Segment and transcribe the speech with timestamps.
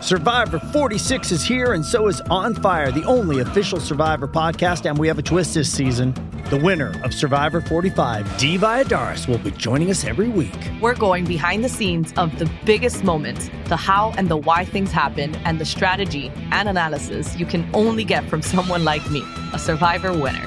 [0.00, 4.88] Survivor 46 is here, and so is On Fire, the only official Survivor podcast.
[4.88, 6.14] And we have a twist this season.
[6.50, 10.56] The winner of Survivor 45, Dee Valladares, will be joining us every week.
[10.80, 14.92] We're going behind the scenes of the biggest moments, the how and the why things
[14.92, 19.22] happen, and the strategy and analysis you can only get from someone like me,
[19.52, 20.46] a Survivor winner.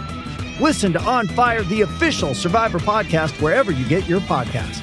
[0.62, 4.82] Listen to On Fire, the official Survivor podcast, wherever you get your podcast.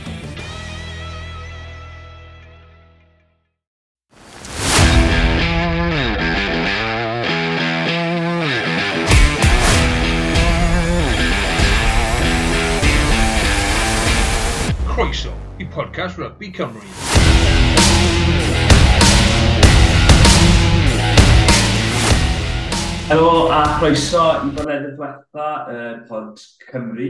[15.08, 16.82] Croeso i podcast Rugby Cymru.
[23.08, 27.06] Helo a chroeso i bonedd y diwetha uh, pod Cymru.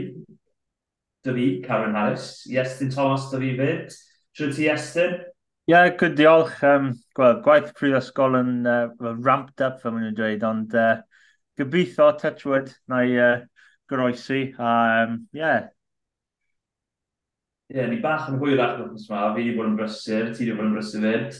[1.27, 2.29] Dy fi, Karen Harris.
[2.47, 3.97] Iestyn Thomas, dy fi fyd.
[4.39, 5.17] Siwr ti, Iestyn?
[5.67, 6.55] Ie, yeah, good diolch.
[6.63, 8.85] Um, gweld, gwaith prifysgol yn uh,
[9.17, 11.01] ramped up, fel maen nhw'n dweud, ond uh,
[11.59, 13.35] gobeithio, touchwood, na i uh,
[13.91, 14.45] groesi.
[14.55, 14.71] A,
[15.03, 15.67] um, yeah,
[17.69, 19.17] Ie, yeah, ni bach yn hwyrach yn yma.
[19.35, 21.39] Fi wedi bod yn brysur, ti wedi bod yn brysur fyd.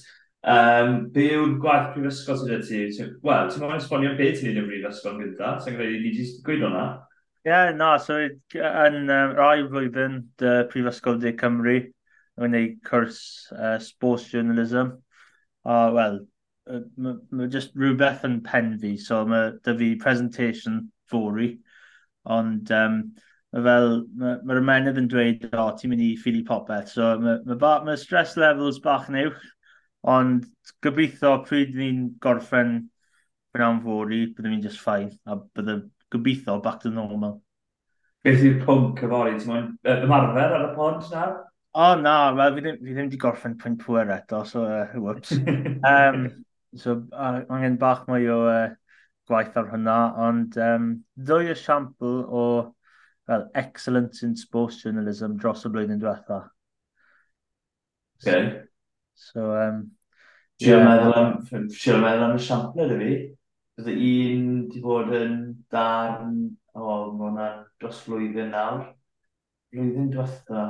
[0.54, 2.84] Um, be yw'r gwaith prifysgol sydd ti?
[3.26, 5.56] Wel, ti'n mwyn esbonio beth ti'n neud yn brifysgol yn gynta?
[5.58, 6.84] Sa'n gwneud i ni jyst gweud hwnna?
[7.48, 11.80] Ie, yeah, na, so yn um, rai flwyddyn dy Prifysgol De Cymru,
[12.38, 13.22] yn gwneud cwrs
[13.56, 14.94] uh, sports journalism.
[15.66, 16.22] A, uh, wel,
[16.70, 21.56] mae ma just rhywbeth yn pen fi, so mae dy fi presentation fori,
[22.30, 23.02] ond um,
[23.56, 26.94] fel, mae'r ma, ymenydd yn dweud, o, oh, ti'n mynd i ffili popeth.
[26.94, 29.46] So, mae ma, ma, stress levels bach yn uwch,
[30.10, 30.46] ond
[30.86, 32.76] gobeithio pryd ni'n gorffen
[33.58, 37.40] yn amfori, byddwn ni'n just ffain, a byddwn gobeithio back to normal.
[38.26, 39.38] Beth yw'r pwnc yfory?
[39.40, 39.70] Ti'n mwyn
[40.06, 41.28] ymarfer ar y pont na?
[41.78, 44.88] O oh, na, well, fi ddim, fi ddim wedi gorffen pwynt pwer eto, so uh,
[44.98, 45.36] whoops.
[45.92, 46.26] um,
[46.76, 48.68] so uh, angen bach mwy o uh,
[49.30, 50.90] gwaith ar hynna, ond um,
[51.30, 52.44] ddwy esiampl o
[53.30, 56.42] fel excellence in sports journalism dros y blwyddyn diwetha.
[58.18, 58.62] So, okay.
[59.14, 59.84] So, um,
[60.60, 60.84] Si'n yeah.
[60.84, 61.36] meddwl am,
[61.72, 63.12] si'n meddwl am y esiampl ydy fi.
[63.80, 65.38] Bydde un di bod yn
[65.72, 66.34] darn,
[66.74, 67.46] o, oh, mae hwnna
[67.80, 68.82] dros flwyddyn nawr.
[69.70, 70.66] Flwyddyn diwetha.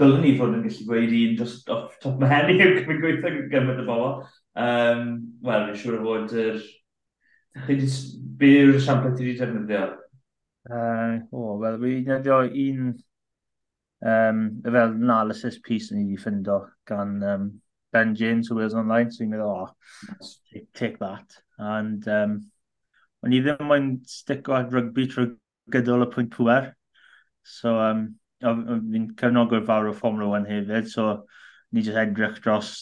[0.00, 3.46] Dylen ni fod yn gallu gweud un dros off top my head i yn gweithio
[3.52, 4.24] gymaint y bobl.
[4.58, 5.12] Um,
[5.46, 6.60] Wel, fi'n siŵr o fod yr...
[7.60, 7.88] Er...
[8.40, 9.86] Be yw'r siampl ti wedi defnyddio?
[10.68, 12.90] Uh, o, oh, wel, fi nedio un
[14.04, 17.46] um, fel analysis piece ni wedi ffindo gan um,
[17.92, 21.38] Ben James o Wales Online, so i'n meddwl, oh, take, take that.
[21.58, 22.36] And um,
[23.24, 25.32] o'n i ddim moyn stico at rugby trwy
[25.72, 26.70] gydol y pwynt pwer.
[27.42, 28.06] So, um,
[28.40, 31.10] fi'n cefnogwr fawr o Formula 1 hefyd, so
[31.72, 32.74] ni jyst edrych dros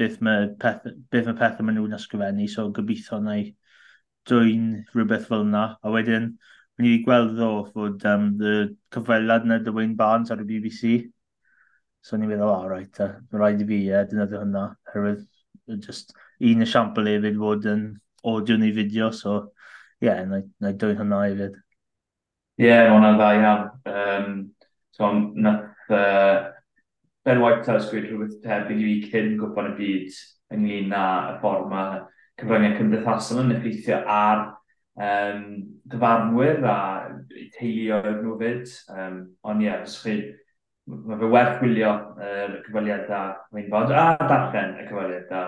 [0.00, 3.50] beth mae peth, beth mae pethau maen nhw'n ysgrifennu, so gobeithio na i
[4.28, 5.64] dwy'n rhywbeth fel yna.
[5.84, 6.32] A wedyn,
[6.80, 8.54] ni wedi gweld ddo fod um, y
[8.94, 10.92] cyfweliad na Dwayne Barnes ar y BBC.
[12.00, 14.64] So ni'n meddwl, oh, right, uh, rhaid i fi uh, dynoddio hynna.
[14.92, 15.26] Herwydd,
[15.84, 17.82] just un esiampl hefyd fod yn
[18.26, 19.34] audio neu fideo, so
[20.00, 21.58] ie, yeah, na, na dwy'n hwnna hefyd.
[22.60, 23.66] Ie, yeah, mae hwnna'n dda iawn.
[23.92, 24.38] Um,
[24.96, 25.12] so,
[25.46, 26.50] nath uh,
[27.24, 30.22] Ben White Telesgwyd rhywbeth tebyg i fi cyn gwybod y byd
[30.56, 31.04] ynglyn â
[31.34, 32.00] y ffordd mae
[32.40, 34.46] cyfryngau cymdeithasol yn effeithio ar
[35.00, 35.46] um,
[35.90, 36.76] dyfarnwyr a
[37.56, 38.76] teuluoedd nhw fyd.
[38.92, 40.18] Um, ond ie, yeah, chi,
[40.90, 43.22] mae fe werth gwylio uh, y cyfaliad da
[43.72, 45.44] bod, a darllen y cyfaliad da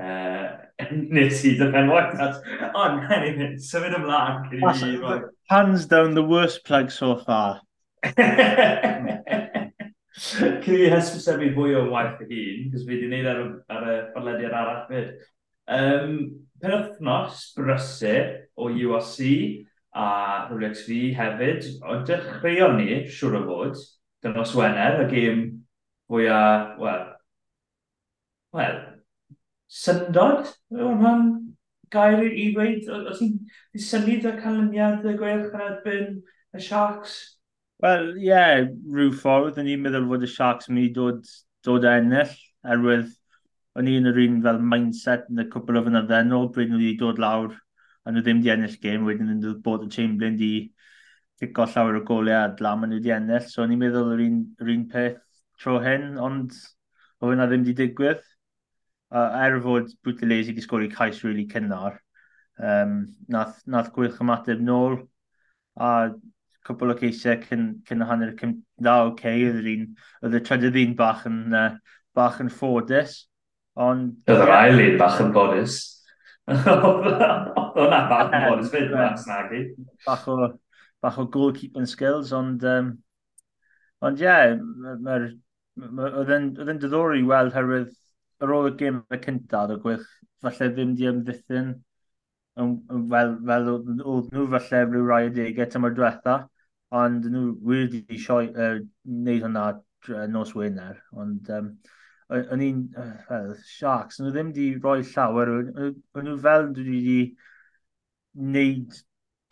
[0.00, 0.48] uh,
[1.16, 2.40] nes i dyfen watad.
[2.72, 7.60] Ond, anyway, symud ymlaen Hands down the worst plug so far.
[10.14, 13.40] Cyn i hysbysebu fwy o waith y hun, cos fi wedi gwneud ar,
[13.74, 15.08] ar y podlediad arall fyd.
[15.74, 16.12] Um,
[16.62, 19.18] Penwthnos brysur, o URC
[19.94, 20.06] a
[20.50, 21.68] WXV hefyd.
[21.82, 23.78] Ond dechreuon ni, siwr o fod,
[24.24, 25.44] dynos Wener, y gêm
[26.10, 27.04] fwyaf, wel,
[28.54, 28.76] wel,
[29.70, 31.24] syndod, yw'n hwn
[31.94, 33.38] gair i ddweud, os ti'n
[33.88, 36.08] synnu dy canlyniad y gweilch yn erbyn
[36.54, 37.16] y Sharks?
[37.82, 38.64] Wel, ie, yeah,
[38.94, 41.28] rhyw ffordd, o'n i'n meddwl fod y Sharks yn mynd i dod,
[41.66, 42.34] dod ennill,
[42.74, 43.12] erwydd
[43.78, 47.22] o'n i'n yr un fel mindset yn y cwbl o fynyddenol, bryd nhw wedi dod
[47.22, 47.56] lawr
[48.04, 50.52] a nhw ddim di ennill gêm, wedyn yn bod y Chamberlain di
[51.40, 53.48] cico llawer o goliau a dlam a nhw di ennill.
[53.48, 55.20] So ni'n meddwl yr un, yr un peth
[55.60, 56.54] tro hyn, ond
[57.20, 58.22] o hwnna ddim di digwydd.
[59.14, 62.00] Uh, er fod Bwtilesi wedi sgori cais rili really cynnar,
[62.58, 62.96] um,
[63.30, 64.96] nath, nath gwych ymateb nôl,
[65.78, 65.90] a
[66.66, 69.84] cwbl o ceisiau cyn, cyn hanner y cymda, oce, okay, oedd un,
[70.24, 73.20] oedd y trydydd un bach yn, uh, bach yn ffodus,
[73.78, 74.16] ond...
[74.26, 75.78] Oedd yr ail un bach yn bodus.
[76.50, 76.66] Oedd
[77.78, 79.62] hwnna bach mor ysfyd, Max Nagy.
[80.04, 80.50] Bach o,
[81.04, 82.64] bach o goalkeeping skills, ond...
[82.68, 82.92] Um,
[84.04, 85.26] ond ie, yeah.
[85.74, 87.94] Oedd yn diddori weld herwydd
[88.44, 90.04] ar ôl y gym y cyntaf, o gwych,
[90.44, 91.72] falle ddim di ymddiffyn
[92.54, 96.36] fel, fel oedd nhw falle rhyw rai o degau tymor diwetha,
[96.94, 99.66] ond nhw wir di sioi, uh, wneud hwnna
[100.30, 101.00] nos Wener.
[101.16, 101.72] Ond um,
[102.32, 102.84] o'n i'n,
[103.26, 107.18] fel, Sharks, nhw ddim wedi rhoi llawer, o'n nhw fel dwi wedi
[108.34, 108.96] wneud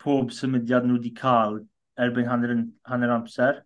[0.03, 1.59] pob symudiad nhw wedi cael
[2.05, 2.55] erbyn hanner,
[2.89, 3.61] hanner amser.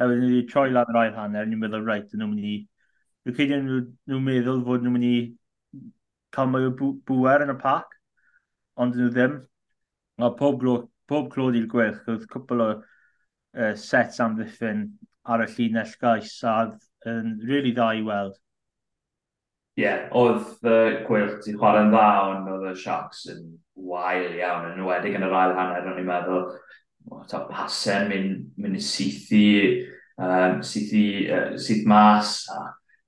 [0.00, 2.56] Hefyd nhw wedi troi lan yr ail hanner, ni'n meddwl, reit, nhw'n mynd i...
[3.28, 5.16] Rwy'n credu nhw'n meddwl fod nhw'n mynd i
[6.34, 7.96] cael mwy o bwer yn y pac,
[8.80, 9.40] ond nhw ddim.
[10.20, 10.76] A pob, glo,
[11.08, 14.88] pob clod i'r gwerth, oedd cwpl o uh, sets amddiffyn
[15.30, 16.56] ar y llinell gais a
[17.08, 18.36] yn really dda i weld.
[19.78, 23.44] Ie, yeah, oedd y uh, gwilt chwarae'n dda, ond oedd y Sharks yn
[23.88, 26.50] wael iawn, yn wedig yn yr ail hanner, o'n i'n meddwl,
[27.30, 29.46] ta pasau mynd mynd i seithi,
[30.20, 32.66] um, seithi, uh, syth mas, a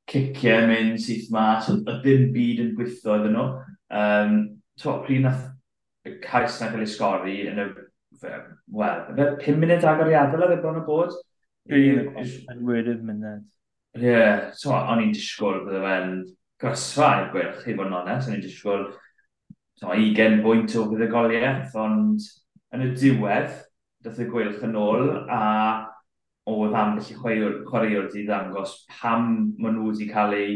[0.09, 3.47] ciciau mynd syth mas, oedd y ddim byd yn gweithio iddyn nhw.
[3.93, 4.39] Um,
[4.81, 5.45] to, pryd nath
[6.09, 7.69] y cais na cael ei sgori yn y,
[8.23, 11.19] wel, fe 5 munud agoriadol oedd e bron y bod?
[11.71, 13.45] Yn wedi munud.
[13.93, 16.13] Ie, yeah, so o'n i'n disgwyl bydde fe'n
[16.63, 18.87] gosfa i'r gwerth, i fod yn onest, o'n i'n disgwyl
[19.77, 22.25] so, 20 bwynt o fuddugoliaeth, ond
[22.73, 23.59] yn y diwedd,
[24.03, 25.43] dath y gwerth yn ôl, a
[26.49, 29.27] oedd am i chwaraewr wedi ddangos pam
[29.61, 30.55] maen nhw wedi cael eu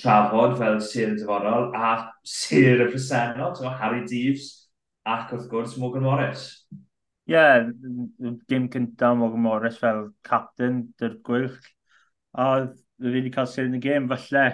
[0.00, 1.90] trafod fel sir dyforol a
[2.26, 4.48] sir y presennol, so Harry Deeves
[5.04, 6.46] ac wrth gwrs Morgan Morris.
[7.28, 7.68] Ie, yeah,
[8.50, 11.70] gym cyntaf Morgan Morris fel captain dy'r gwylch,
[12.38, 12.46] a
[13.00, 14.46] fi wedi cael sy'n y gêm, falle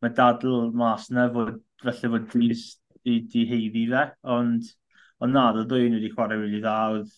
[0.00, 2.64] mae dadl mas yna fod, falle fod Dries
[3.06, 4.06] wedi heiddi fe,
[4.36, 4.68] ond
[5.20, 7.12] ond na, ddo dwy wedi chwarae rili really dda, oedd,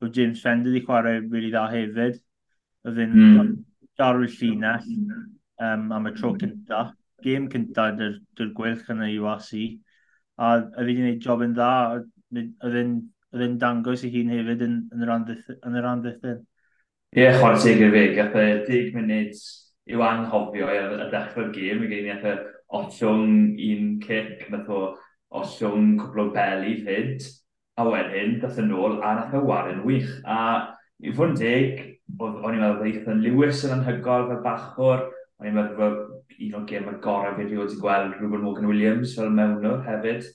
[0.00, 2.18] oedd James Fender wedi chwarae rili really dda hefyd,
[2.88, 3.50] oedd yn mm.
[4.00, 4.88] darwyr llinell
[5.60, 6.86] um, am y tro cynta,
[7.24, 9.66] gêm cynta dy'r gwelch yn y wasi,
[10.40, 11.72] a oedd wedi gwneud job yn dda,
[12.40, 15.10] oedd yn dangos i hun hefyd yn, yn y
[15.84, 16.40] rhan ddiffyn.
[17.12, 19.40] Ie, yeah, chwarae teg i'r fe, gath e 10 munud
[19.92, 22.32] i'w anghofio ar y dechrau'r gêm, i gen i gath e
[22.78, 23.34] ollwng
[23.66, 24.78] un cic, nath o
[25.42, 27.28] ollwng cwbl o beli fyd,
[27.76, 30.08] a wedyn dath e yn ôl, a nath e waren wych.
[30.24, 30.38] A
[31.04, 31.84] i fod yn deg,
[32.16, 36.58] o'n i'n meddwl bod Ethan Lewis yn anhygol fel bachwr, o'n i'n meddwl bod un
[36.62, 40.32] o'r gêm agorau fi wedi gweld Ruben Morgan Williams fel mewnwr hefyd.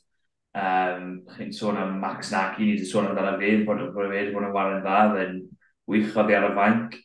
[0.54, 4.86] Um, chi'n sôn am Max Naki, ni wedi sôn amdano fe, bod e yn waren
[4.86, 5.32] dda,
[5.88, 6.98] wych gwychoddi ar y fainc,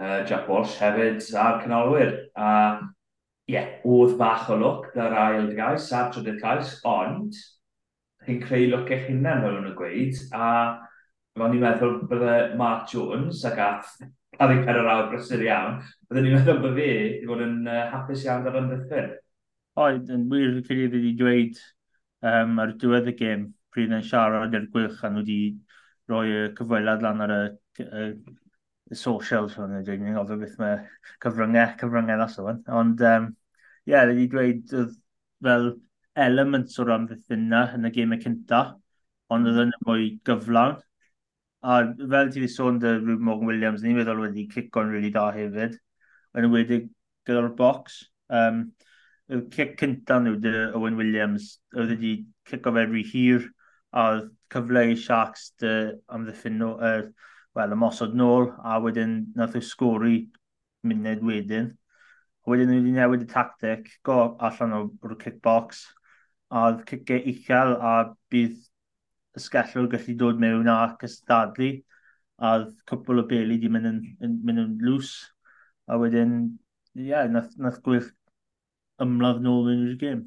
[0.00, 2.12] uh, Jack Walsh hefyd a'r cynolwyr.
[2.36, 2.50] A
[3.50, 7.34] ie, yeah, oedd bach o look dy'r ail gais a'r trydydd gais, ond
[8.24, 10.46] chi'n creu look eich hunain fel nhw'n gweud, a
[11.38, 13.96] ro'n i'n meddwl bydde Mark Jones ac ath
[14.40, 17.82] ar ei pedwar awr brysur iawn, byddwn ni'n meddwl bod fe wedi bod yn uh,
[17.92, 19.10] hapus iawn ar ymddiffyn.
[19.80, 21.60] Oedd, yn wir credu wedi dweud
[22.26, 25.40] um, ar diwedd y gêm pryd yn siarad i'r gwych a nhw wedi
[26.10, 27.42] rhoi y cyfweliad lan ar y,
[27.84, 28.06] y,
[28.90, 30.80] y socials fan y dwi'n gofio beth mae
[31.24, 32.60] cyfryngau, cyfryngau ddas o'n.
[32.80, 33.30] Ond, ie, um,
[33.90, 34.74] yeah, wedi dweud
[35.44, 35.72] fel
[36.28, 38.62] elements o ran ddiffynna yn y gemau cynta,
[39.30, 39.52] ond hmm.
[39.52, 40.78] oedd yn mwy gyflawn.
[41.60, 45.26] A fel ti wedi sôn dy Rwy'n Morgan Williams, ni'n meddwl wedi cicon really da
[45.34, 45.76] hefyd,
[46.40, 46.82] yn wedi
[47.28, 48.02] gyda'r box.
[48.32, 48.70] Um,
[49.30, 52.14] y cic cynta nhw, dy Owen Williams, oedd wedi
[52.48, 53.44] cico fe rhy hir,
[53.96, 55.72] oedd cyfle i Sharks dy
[56.14, 57.10] amddiffyn er,
[57.58, 60.16] wel, ymosod nôl, a wedyn nath nhw sgori
[60.86, 61.72] munud wedyn.
[62.46, 65.84] A wedyn nhw wedi newid y tactic, go allan o'r kickbox,
[66.50, 67.94] a oedd cicau uchel a
[68.32, 68.58] bydd
[69.36, 71.72] y sgellwr gallu dod mewn a cystadlu,
[72.38, 75.12] a oedd cwpl o beli di mynd yn, yn, mynd yn lws.
[75.90, 76.34] a wedyn,
[76.94, 78.06] ie, yeah, nath, nath gwyll
[79.02, 80.20] ymladd nôl yn i'r gêm.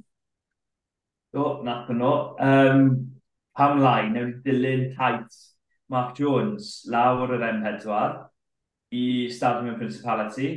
[1.34, 2.10] Do, nath nhw.
[2.43, 2.89] Um,
[3.57, 5.39] pam lai neu dilyn taith
[5.89, 8.24] Mark Jones lawr yr M4
[8.93, 10.50] i Stadium Principality.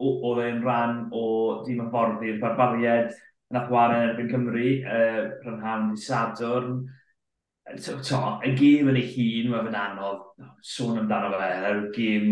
[0.00, 1.24] Oedd e'n rhan o
[1.66, 3.14] dim hyfforddi'r barbariad
[3.54, 6.78] nath wario erbyn Cymru, uh, rhanhan i Sadwrn.
[7.82, 10.26] To, to, y gêm yn ei hun, mae fe'n anodd
[10.62, 12.28] sôn amdano fe, yr gêm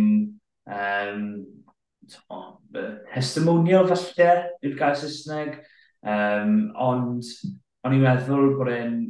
[0.71, 1.25] um,
[2.13, 2.43] to,
[3.15, 4.31] testimonial falle
[4.63, 5.59] i'r gael Saesneg,
[6.07, 7.27] um, ond
[7.85, 9.01] O'n i'n meddwl bod e'n...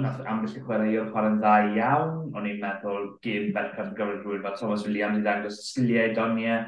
[0.00, 2.16] Nath ambell i chwaraewr chwarae'n dda iawn.
[2.36, 6.58] O'n i'n meddwl gêm bercaf yn gyfer rhywun fel Thomas Williams i ddangos sgiliau donia.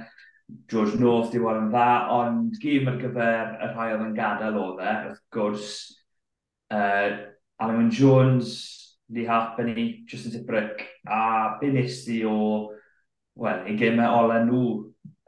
[0.71, 4.57] George North di bod yn dda, ond gêm ar gyfer y rhai oedd yn gadael
[4.61, 4.95] o dde.
[5.11, 5.73] wrth gwrs.
[6.73, 7.27] Uh,
[7.61, 8.55] Alan Jones,
[9.11, 12.73] Lee Harpenny, Justin Tibrick, a be nes di o,
[13.37, 14.63] wel, ei gymau ola nhw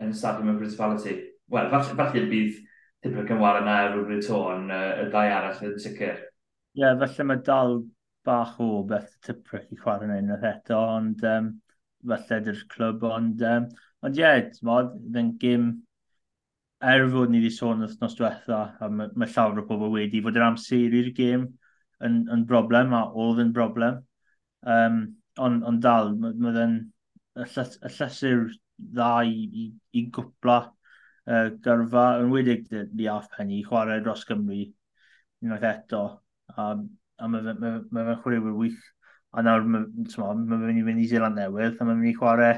[0.04, 1.18] yn Stadium of Principality.
[1.52, 2.64] Wel, falle, falle bydd
[3.04, 6.22] tipyn yn war yna rhywbryd to, ond y ddau arall yn sicr.
[6.76, 7.80] Ie, yeah, felly mae dal
[8.28, 11.52] bach o beth Tipric i chwarae yn unwaith eto, ond um,
[12.12, 13.68] felly dy'r clwb, ond um,
[14.04, 15.70] ond ie, yeah, mod, yn gym
[16.92, 20.38] er fod ni wedi sôn wythnos diwetha, a mae, mae llawer o bobl wedi fod
[20.38, 21.48] yr amser i'r gêm
[22.06, 24.02] yn, yn broblem, a oedd yn broblem.
[24.62, 25.00] Um,
[25.38, 29.66] ond on dal, mae ma y, y llysur dda i, i,
[29.98, 30.60] i gwpla
[31.28, 34.64] uh, gyrfa, yn wedig di aff penny, chwarae dros Gymru
[35.44, 36.04] unwaith eto.
[36.56, 36.70] A,
[37.18, 38.80] a mae fe'n ma, ma, ma chwaraewyr wych.
[39.36, 42.54] A nawr mae fe'n mynd i Zeland newydd, a mae'n mynd i chwarae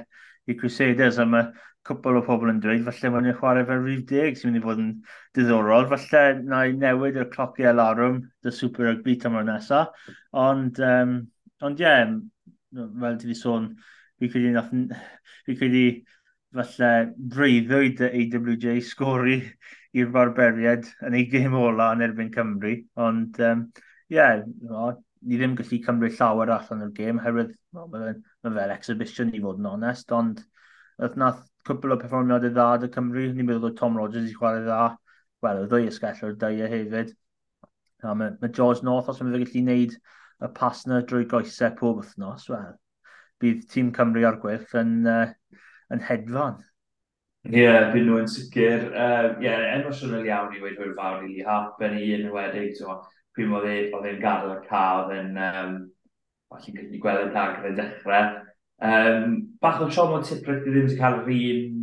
[0.47, 1.19] i Crusaders.
[1.21, 1.51] A mae
[1.89, 4.65] cwpl o pobl yn dweud, falle mae'n mynd chwarae fel rif deg sy'n mynd i
[4.67, 4.91] fod yn
[5.37, 5.89] diddorol.
[5.93, 10.11] Falle na i newid y clociau larwm, dy Super Rugby tymor nesaf.
[10.47, 11.17] Ond, um,
[11.67, 12.15] ond ie, yeah,
[13.03, 13.73] fel ti di sôn,
[14.21, 14.65] fi credu,
[15.47, 15.85] fi credu
[16.57, 16.91] falle
[17.35, 19.39] breuddwyd y AWJ sgori
[20.01, 22.75] i'r barberiad yn ei gêm ola yn erbyn Cymru.
[23.07, 23.65] Ond, ie, um,
[24.11, 24.91] yeah, no,
[25.23, 28.15] ni ddim gallu cymryd llawer allan o'r gêm, herwydd no, mae
[28.47, 30.43] ma fel exhibition i fod yn onest, ond
[31.05, 34.37] oedd nath cwpl o perfformiad y dda y Cymru, ni'n meddwl oedd Tom Rogers i
[34.37, 34.81] chwarae dda,
[35.45, 37.13] wel, y ddwy ysgell o'r dyia e hefyd.
[38.01, 39.97] A mae, mae George North, os mae'n gallu gwneud
[40.41, 42.73] y pas yna drwy goesau pob wythnos, wel,
[43.45, 45.27] bydd tîm Cymru ar gwyll yn uh,
[45.95, 46.59] yn hedfan.
[47.49, 48.85] Ie, yeah, byd nhw yn sicr.
[48.91, 52.75] Ie, uh, yeah, emosiynol iawn i wedi hwyr fawr i hap yn i enwedig.
[52.77, 52.99] So,
[53.37, 55.33] pryd oedd e'n gadael y ca, oedd e'n...
[55.49, 55.81] Um,
[56.51, 58.31] Felly'n gallu gweld y dag gyda dechrau.
[58.83, 61.77] Um, bach o siom o'n tipryd ddim wedi cael yr un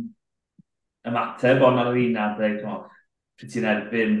[1.08, 2.58] ymateb, ond ar yr un adeg,
[3.38, 4.18] pryd ti'n erbyn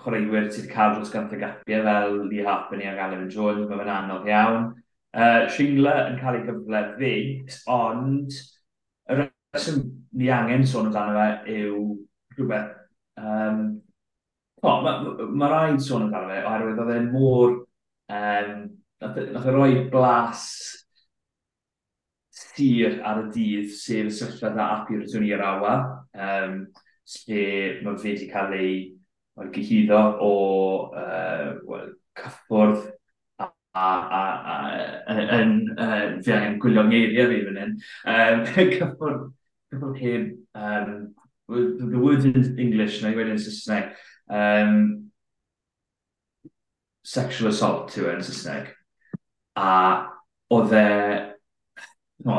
[0.00, 3.92] chwaraewyr sydd cael dros gant y gapiau fel Lee Harpenny ac Alan Jones, mae fe'n
[3.96, 4.70] anodd iawn.
[5.10, 8.40] Uh, Shingler yn cael ei gyfle fynt, ond
[9.54, 9.84] reswm
[10.18, 11.14] ni angen sôn amdano
[11.44, 11.86] fe yw
[12.36, 12.74] rhywbeth.
[13.20, 13.64] Um,
[14.62, 17.56] o, mae ma rhaid sôn amdano fe, oherwydd oedd e'n mor...
[18.10, 18.68] Um,
[19.00, 20.44] nath e roi blas
[22.30, 25.74] sir ar y dydd, sef y sefyllfa dda api'r i'r awa,
[26.26, 26.56] um,
[27.14, 27.44] lle
[27.84, 28.72] mae fe wedi cael ei
[29.54, 30.32] gyhyddo o
[30.92, 32.90] uh, well, cyffwrdd
[33.40, 33.48] a,
[33.80, 33.88] a,
[34.20, 37.76] a, a, yn, uh, fi angen gwylio ngeiriau fi fan hyn,
[38.14, 38.44] um,
[38.76, 39.28] cyffwrdd
[39.70, 41.14] people heb, um,
[41.48, 43.94] the, word in English, na I read it Saesneg,
[44.28, 45.10] um,
[47.04, 48.70] sexual assault to e yn Saesneg.
[49.56, 49.72] A
[50.50, 50.86] oedd e,
[52.26, 52.38] no,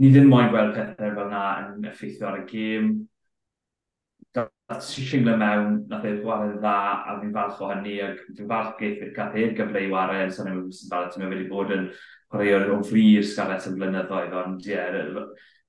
[0.00, 1.42] ni ddim moyn gweld pethau fel yna
[1.74, 2.94] yn effeithio ar y gêm.
[4.34, 8.78] Dath Singler mewn, nath e'r gwared dda, a fi'n falch o hynny, ac fi'n falch
[8.80, 11.84] geith gath e'r gyfle i wario yn sy'n ymwneud fel ti'n meddwl wedi bod yn
[12.32, 15.20] chwaraewr o'n fflir Scarlett yn blynyddoedd, ond ie, yeah,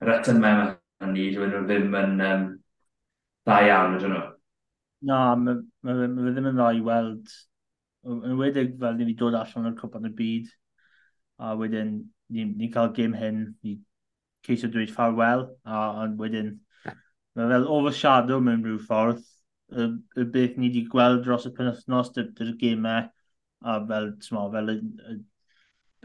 [0.01, 0.73] yr eto'n mewn
[1.03, 2.45] ni, dwi'n nhw ddim yn um,
[3.45, 4.23] dda iawn, ydyn nhw.
[5.09, 7.33] Na, mae fe ddim yn dda i weld.
[8.05, 10.51] Yn wedig fel ni ni'n dod allan o'r cwpan y byd,
[11.41, 11.95] a wedyn
[12.33, 13.79] ni'n ni cael gym hyn, ni
[14.45, 16.53] ceisio dweud ffarwel, a ond wedyn
[17.35, 19.23] mae fel overshadow mewn rhyw ffordd,
[19.75, 19.87] y,
[20.21, 23.09] y beth ni wedi gweld dros y penwthnos, dy'r gymau,
[23.65, 24.77] a fel, tmo, fel y,
[25.11, 25.17] y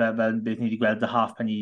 [0.01, 1.59] fel, fel beth ni wedi gweld y half penny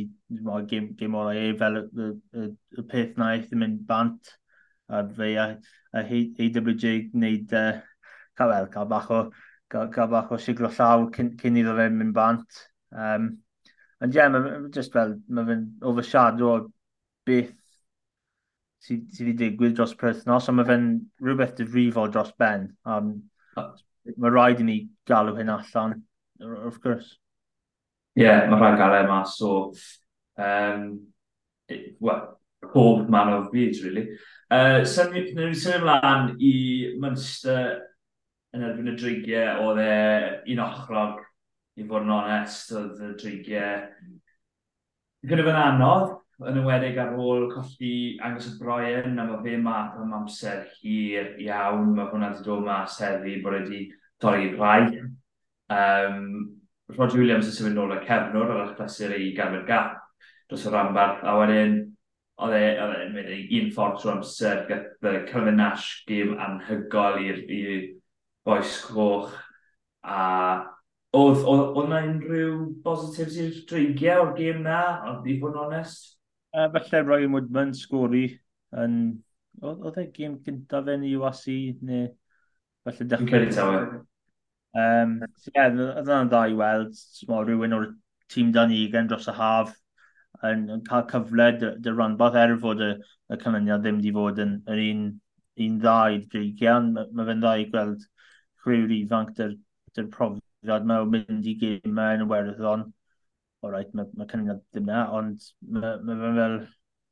[0.71, 2.09] gym, gym o'r e, fel y, y,
[2.43, 4.33] y, y peth na eith yn mynd bant
[4.89, 5.51] a fe a,
[5.93, 9.21] a AWJ gwneud uh, e, cael, well, cael bach o
[9.69, 12.65] cael, cael bach o siglo llaw cyn, cyn iddo fe mynd bant.
[12.93, 13.31] Um,
[14.01, 16.59] ond ie, yeah, mae just fel, mae fe'n overshadow o
[17.29, 17.55] beth
[18.85, 20.91] sydd sy wedi digwydd dros perthnos, ond mae fe'n
[21.25, 22.71] rhywbeth difrifol dros ben.
[22.87, 23.17] Um.
[23.59, 24.77] Mae rhaid i ni
[25.11, 25.99] galw hyn allan,
[26.41, 27.11] wrth gwrs.
[28.19, 29.53] Ie, yeah, mae rhaid gael e mas o
[30.43, 30.89] um,
[32.03, 32.25] well,
[32.73, 34.09] pob man o'r byd, really.
[34.51, 36.55] Uh, Symud ymlaen i
[36.99, 37.77] Munster
[38.57, 41.21] yn erbyn y dreigiau, oedd e un ochrog,
[41.79, 43.85] i fod yn onest, oedd y dreigiau
[45.29, 49.99] gyda fe'n anodd, yn ymwedig ar ôl colli Angus y Brian, a mae fe math
[49.99, 53.81] am amser hir iawn, mae hwnna wedi dod mas heddi bod wedi
[54.23, 55.03] torri rhai.
[55.69, 56.58] Um,
[56.97, 59.99] Rod Williams yn symud nôl y cefnwr ar eich plesur i ganfod gap
[60.49, 61.19] dros y rambar.
[61.21, 61.77] A wedyn,
[62.41, 67.87] oedd e- e'n mynd un ffordd trwy amser gyda Calvin Nash gym anhygol i'r
[68.49, 69.37] boes coch.
[70.01, 70.23] A
[71.19, 71.45] oedd
[71.83, 76.15] yna unrhyw positives i'r dreigiau o'r gym na, ond i fod yn onest?
[76.57, 78.29] Uh, felly Ryan Woodman sgori
[78.77, 79.01] yn...
[79.59, 82.09] Oedd e gym gyntaf yn i wasi neu...
[82.87, 83.27] Felly dechrau...
[83.27, 83.89] Yn Cerri Tower.
[84.77, 87.87] Um, so, yeah, oedd yna'n dda i weld, small, rhywun o'r
[88.33, 89.73] tîm dan i gen dros y haf
[90.49, 92.91] yn, yn cael cyfle dy, dy ranbarth er fod y,
[93.33, 95.07] y canlyniad ddim wedi fod yn, yn un,
[95.65, 96.93] un dda i dreigian.
[96.95, 98.05] Mae ma fe'n dda i gweld
[98.63, 99.57] chwriwr ifanc dy'r,
[99.97, 102.87] dyr profiad mae o'n mynd i gymau yn y werddon.
[103.65, 106.59] O rhaid, mae, mae canlyniad ddim na, ond mae, mae fe'n fel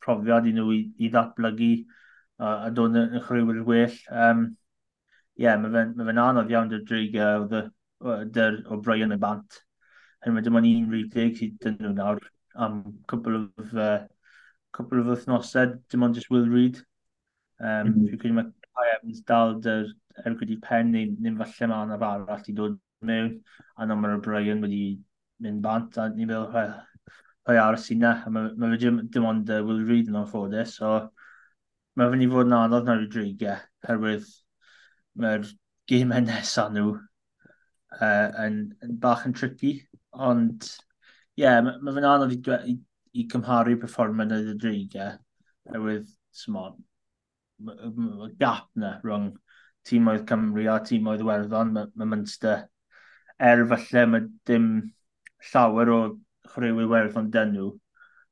[0.07, 1.73] profiad i nhw i, i ddatblygu
[2.39, 3.99] a, a dod yn chwriwr well.
[4.13, 4.47] Um,
[5.37, 7.17] ie, yeah, mae fe'n ma fe anodd iawn dy'r drig
[8.37, 9.61] dy'r o Brian y bant.
[10.25, 12.23] Hyn mae dim ond un rhywbeth sydd dyn nhw nawr
[12.67, 13.99] am cwbl o uh,
[14.77, 16.81] cwbl o wythnosau, dim ond just Will Reid.
[17.61, 17.93] Um, mm.
[17.93, 18.09] -hmm.
[18.11, 19.93] Fi'n credu mae Kai Evans dal dy'r
[20.25, 23.33] ergyd i pen neu ddim falle mae anaf arall i dod mewn
[23.77, 24.83] a na mae'r Brian wedi
[25.45, 29.63] mynd bant a ni'n fel rhoi aros i na mae ma fe dim ond uh,
[29.67, 30.93] Will Reid yn o'n ffodus so
[31.97, 33.45] mae fe'n i fod yn anodd na'r i drig
[33.89, 34.29] herwydd
[35.21, 35.47] mae'r
[35.91, 39.77] gymau nesaf nhw uh, yn, yn bach yn tricky.
[40.13, 40.69] Ond,
[41.37, 42.41] ie, yeah, mae ma fe'n anodd i,
[42.73, 42.77] i,
[43.21, 45.17] i cymharu performant y dreigiau.
[45.71, 46.79] Oherwydd, smod,
[47.67, 49.33] y gap na rhwng
[49.87, 52.67] tîm oedd Cymru a tîm oedd Iwerddon, mae ma Munster
[53.51, 54.69] er falle mae dim
[55.51, 56.01] llawer o
[56.51, 57.71] chwaraewyr Werddon dyn nhw.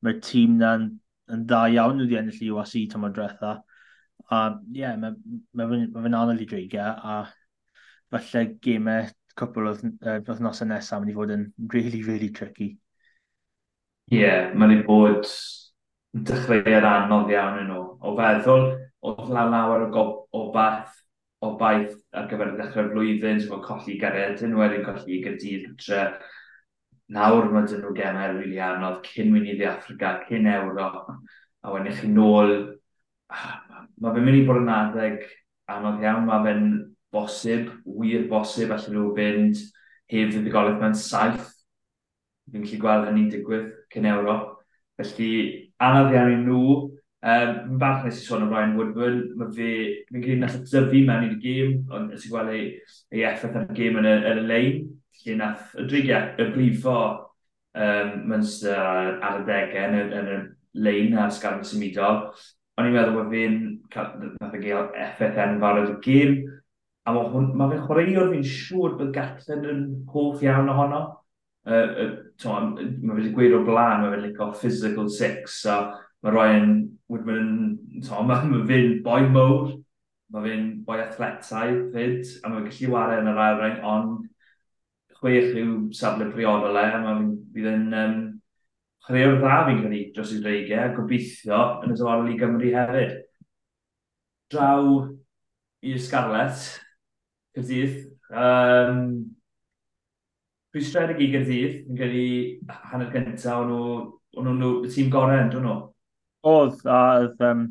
[0.05, 0.89] Mae'r tîm na'n
[1.35, 3.63] yn dda iawn wedi ennill i wasi tymor drethau
[4.33, 4.39] A
[4.73, 7.17] ie, yeah, mae fe'n ma, anodd i dreigiau, a
[8.15, 12.71] falle gemau cwpl oedd uh, nosau nesaf mynd i fod yn really, really tricky.
[14.13, 15.29] Ie, yeah, mae'n ei bod
[16.15, 17.87] dechreu'r anodd iawn yn nhw.
[18.05, 18.69] O feddwl,
[19.05, 21.01] o la lawer o, o bath
[21.45, 26.05] o baith ar gyfer y dechrau'r flwyddyn, sef o colli garedyn, wedyn colli gydydd tre.
[27.15, 31.11] Nawr mae dyn nhw gemau rili really anodd, cyn mynd i Africa, cyn Ewrop,
[31.65, 32.55] a wedyn chi nôl
[33.29, 33.59] ah,
[34.01, 35.25] mae fe'n mynd i bod yn adeg
[35.75, 36.67] anodd iawn, mae fe'n
[37.15, 39.61] bosib, wir bosib, allan nhw fynd
[40.13, 41.53] heb ddiddorgolaeth mewn saith.
[42.51, 44.51] Fi'n gallu gweld hynny'n digwydd cyn Ewrop.
[45.01, 45.31] Felly,
[45.83, 46.65] anodd iawn i nhw.
[47.25, 49.21] Um, Mae'n bach nes i sôn o Ryan Woodburn.
[49.41, 49.71] Mae fe,
[50.11, 52.67] fi'n credu nath y dyfu mewn i'r gêm, ond nes i gweld ei,
[53.15, 54.83] ei effaith ar y gêm yn y, yn y lein.
[55.15, 56.99] Felly nath y drigiau, y brifo
[57.75, 60.39] um, Munster ar y degau yn y, yn y
[60.85, 62.27] lein ar sgan symudol
[62.75, 63.59] o'n i'n meddwl bod fi'n
[64.41, 66.39] nath y gael effaith enfawr ar y gym,
[67.05, 71.03] a mae hwn, ma fe'n chwaraewr fi'n siŵr bod Gatlen yn hoff iawn ohono.
[71.65, 75.79] Uh, uh, mae wedi gweud o blaen, mae fe'n licio physical six, so
[76.25, 76.75] mae Ryan
[77.09, 77.49] Woodman
[78.03, 79.75] yn, mae fe'n boi mowr,
[80.35, 84.25] mae fe'n boi athletau fyd, a mae fe'n gallu wario yn yr airring, ond
[85.21, 87.23] chwech yw safle priodol e, a mae
[87.55, 88.19] fe'n um,
[89.05, 93.15] chwer dda fi'n credu dros i dreigiau, a gobeithio yn y dyfodol i Gymru hefyd.
[94.55, 94.91] Draw
[95.85, 96.67] i Scarlett,
[97.57, 97.99] Gyrdydd.
[98.33, 99.01] Um,
[100.75, 102.25] Dwi'n stredig i Gyrdydd, yn credu
[102.91, 105.79] hanner gyntaf, o'n nhw'n nhw, y tîm gorau yn, nhw.
[106.51, 107.65] Oedd, a oedd, um,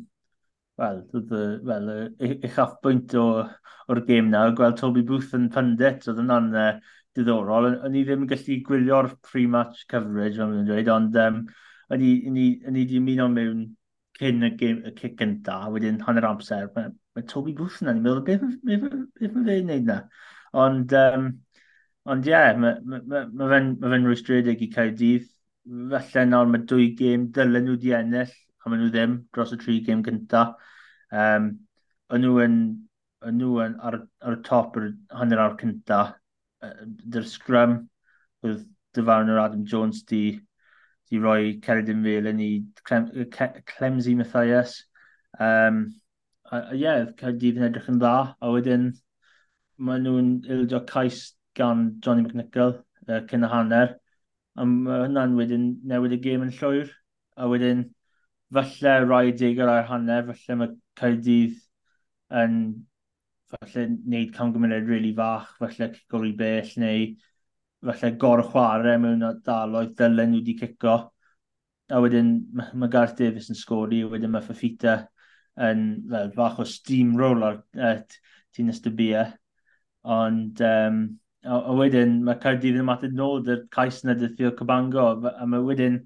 [0.80, 1.34] wel, oedd,
[1.68, 1.90] wel,
[2.30, 6.70] eich half bwynt o'r gêm na, gweld Toby Booth yn pundit, oedd yna'n uh,
[7.16, 7.70] diddorol.
[7.86, 11.40] O'n i ddim yn gallu gwylio'r pre-match coverage, fel dwi'n dweud, ond um,
[11.94, 12.12] o'n i
[12.74, 13.64] wedi ymuno mewn
[14.18, 18.04] cyn y, game, y cic gynta, wedyn hanner amser, mae, mae Toby Booth yna, ni'n
[18.04, 18.44] meddwl, beth
[19.34, 19.98] mae fe'n neud na?
[20.64, 21.28] Ond, um,
[22.14, 25.26] ond ie, yeah, mae ma, ma, ma fe'n ma fe rwystredig i cael dydd,
[25.90, 29.60] felly nawr mae dwy gêm dylen nhw di ennill, a maen nhw ddim dros y
[29.60, 30.46] tri gêm gynta.
[31.10, 31.50] Um,
[32.14, 32.58] yn nhw yn,
[33.26, 36.02] yn, nhw yn ar, ar y top yr hanner awr cynta,
[37.14, 37.76] dy'r sgram
[38.44, 40.22] oedd dyfarn dyfarnwr Adam Jones di,
[41.10, 42.50] di roi Ceridin Felin i
[42.84, 44.84] Clemsy Matthias.
[45.38, 45.86] Um,
[46.50, 48.92] a, ie, yeah, Caerdydd yn edrych yn dda, a wedyn
[49.82, 51.24] maen nhw'n ildio cais
[51.58, 52.76] gan Johnny McNichol
[53.08, 53.96] uh, cyn y hanner,
[54.54, 56.92] a mae hynna'n wedyn newid y gêm yn llwyr,
[57.34, 57.88] a wedyn
[58.54, 61.58] falle rai deigar ar hanner, falle mae Caerdydd
[62.42, 62.58] yn
[63.54, 67.08] falle wneud camgymeriad rili really fach, falle cicol i bell, neu
[67.84, 70.96] falle gor chwarae mewn daloedd dylen nhw wedi cico.
[71.92, 74.96] A wedyn mae Gareth Davies yn sgori, a wedyn mae Fafita
[75.68, 77.98] yn fel, fach o steamroll ar uh,
[78.56, 79.26] tîn ystybia.
[80.14, 81.00] Ond um,
[81.44, 85.64] a, a wedyn mae Cardydd yn matod nôl dy'r cais yna dythio Cybango, a mae
[85.68, 86.02] wedyn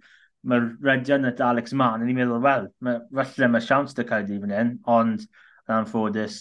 [0.48, 4.46] mae'r redion at Alex Mann, yn i'n meddwl, wel, mae, falle mae siawns dy Cardydd
[4.46, 6.38] yn hyn, ond yn anffodus,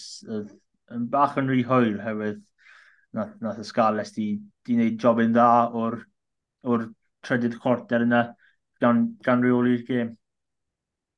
[0.94, 2.38] yn bach yn rhy hwyr hefyd
[3.16, 4.28] nath, nath y Scarlett di,
[4.64, 5.50] di wneud job yn dda
[5.82, 5.98] o'r,
[6.68, 6.88] or
[7.26, 8.22] trydydd chwarter yna
[8.82, 10.14] gan, gan reoli'r gêm.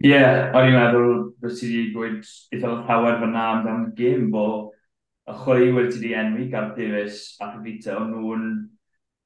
[0.01, 2.21] Ie, yeah, o'n i'n meddwl bod ti wedi gweud
[2.57, 4.45] eitha llawer fyna amdan gêm, bo
[5.29, 8.47] y chwarae wedi ti wedi enwi gan Davies a Pivita, o'n nhw'n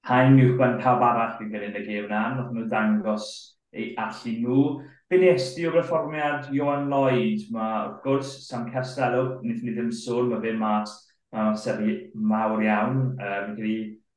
[0.09, 3.29] hain uwchben pawb arall yn gyrraedd y gêm na, nath nhw dangos
[3.73, 4.59] eu allu nhw.
[5.15, 7.45] Be nes di o berfformiad Johan Lloyd?
[7.55, 10.95] Mae, wrth gwrs, Sam Castello, wnaeth ni ddim sôn, mae fe mas
[11.31, 12.97] mae'n seri mawr iawn.
[13.23, 13.77] Um, gyda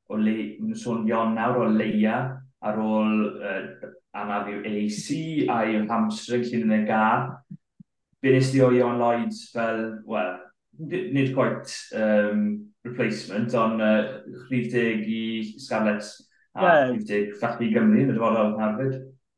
[0.09, 2.15] o le, mae'n sôn Ion nawr o leia
[2.65, 5.19] ar ôl uh, anaf i'w AC
[5.53, 7.27] a i'w hamstring llun yn y gar.
[8.17, 10.31] Be nes di o Ion Lloyd fel, wel,
[10.81, 12.47] nid quite um,
[12.87, 14.17] replacement, ond uh,
[14.49, 15.21] 30 i
[15.61, 16.09] Scarlett
[16.57, 16.97] a yeah.
[16.97, 18.97] 50 Fathu Gymru yn y dyfodol hefyd.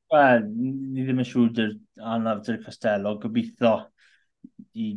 [0.09, 1.73] Wel, ni ddim yn siŵr dy'r
[2.11, 3.73] anaf dy'r Costello, gobeithio
[4.83, 4.87] i,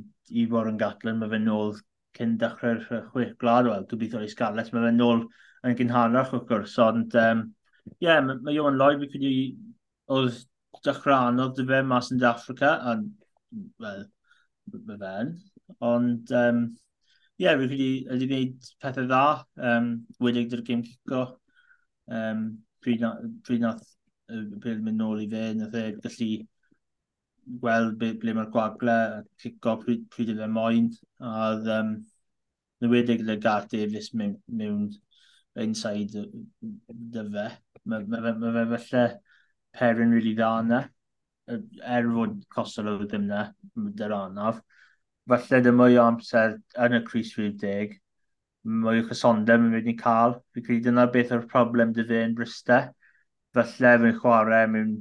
[0.40, 1.74] i fod yn gatlen, mae fe nôl
[2.16, 5.26] cyn dechrau'r chwech glad, wel, gobeithio i Scarlett, mae fe nôl
[5.68, 7.44] yn gynharach wrth gwrs, ond um,
[7.92, 9.44] ie, yeah, mae ma Johan Lloyd, fi credu,
[10.16, 10.40] oedd
[10.88, 12.96] dechrau anodd dy fe mas yn Africa, a
[13.84, 14.04] wel,
[14.78, 15.36] mae fe'n,
[15.92, 16.66] ond, ie, um,
[17.44, 19.24] yeah, fi credu wedi gwneud pethau dda,
[19.74, 19.94] um,
[20.24, 21.26] wedig dy'r gym cico,
[22.08, 22.46] um,
[22.80, 23.90] pryd, na, pryd nath
[24.62, 26.30] pêl mynd nôl i fe, nath e gallu
[27.62, 30.90] gweld ble, ble mae'r gwagle a cico pryd, pryd ydw moyn.
[31.20, 31.94] A um,
[32.82, 34.88] newedig gyda Garth Davies mewn, mewn
[35.64, 37.46] inside dy fe.
[37.84, 39.06] Mae ma, ma, ma, fe felly
[39.78, 40.82] perin rili really dda yna.
[41.96, 43.42] Er fod Costello ddim yna,
[43.98, 44.62] dy'r anodd.
[45.30, 47.98] Felly dy mwy o amser yn y Cris 50,
[48.82, 50.38] mwy o chysondeb yn mynd i cael.
[50.54, 52.90] Fi credu dyna beth yw'r problem dy fe yn Bristau
[53.56, 54.92] falle fe'n chwarae mewn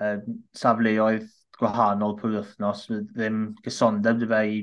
[0.00, 0.18] uh,
[0.62, 2.86] safleoedd gwahanol pwy wythnos.
[3.14, 4.62] Ddim gysondeb dy fe i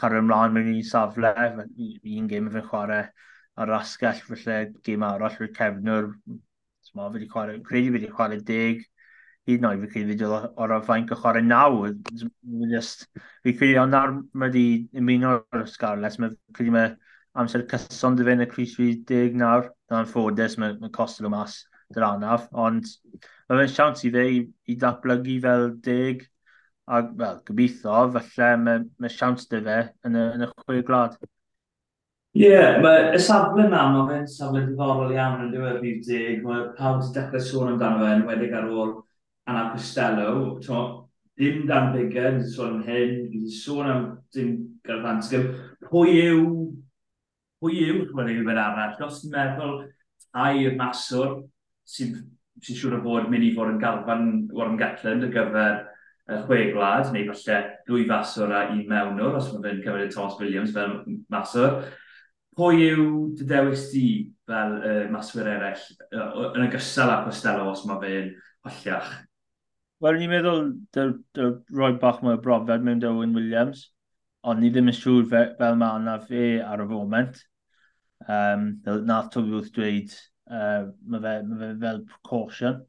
[0.00, 3.06] cario ymlaen mewn un safle, un gym fe'n chwarae
[3.56, 6.12] ar asgell, felly gym arall fydd cefnwr.
[6.96, 8.84] Ma, fi wedi chwarae, credu fi wedi chwarae deg,
[9.48, 10.28] hyd yn oed fi credu fi
[10.64, 11.82] o'r faint o chwarae naw.
[12.72, 13.06] Just,
[13.44, 14.66] fi credu ond ar mae wedi
[15.02, 16.94] ymuno o'r Scarlets, mae credu mae
[17.36, 21.34] amser cyson dy fe yn y Cris 39 nawr, na'n ffodus, mae'n ma costio nhw
[21.34, 21.58] mas
[21.94, 22.88] granaf, ond
[23.48, 26.26] mae fe'n siawns i fe i, i datblygu fel deg,
[26.86, 31.16] a well, gobeithio, felly mae, mae siawns dy fe yn y, yn y chwe glad.
[32.36, 36.42] Ie, yeah, mae y safle yna, mae fe'n safle diddorol iawn yn diwedd bydd deg,
[36.44, 38.94] mae pawb wedi dechrau sôn amdano fe, yn wedi ar ôl
[39.46, 40.82] Anna Costello, to,
[41.38, 44.52] dim dan bigger, ni'n sôn am hyn, ni'n sôn am dim
[44.86, 45.48] garfansgym,
[45.86, 46.44] pwy yw,
[47.62, 49.76] pwy yw, chwer i rhywbeth arall, os ti'n meddwl,
[50.36, 51.38] ai y maswr,
[51.86, 52.16] sy'n
[52.64, 55.76] sy siŵr o fod mynd i fod yn galfan Warren Gatland ar gyfer
[56.26, 60.38] y chwe gwlad, neu falle dwy faswr a un mewnwr, os mae fe'n cymryd Thomas
[60.40, 60.96] Williams fel
[61.32, 61.76] maswr.
[62.56, 64.06] Pwy yw dy dewis di
[64.48, 68.30] fel uh, maswyr eraill uh, yn ogystal â Costello os mae fe'n
[68.66, 69.12] hollach?
[70.02, 70.64] Wel, ni'n meddwl
[70.96, 73.90] dy roi bach mwy o brofiad mewn Owen Williams,
[74.42, 77.38] ond ni ddim yn siŵr fe, fel mae yna fe ar y foment.
[78.26, 78.70] Um,
[79.06, 80.14] nath Toby wrth dweud
[80.46, 82.80] Uh, mae fe, ma fe fel precaution,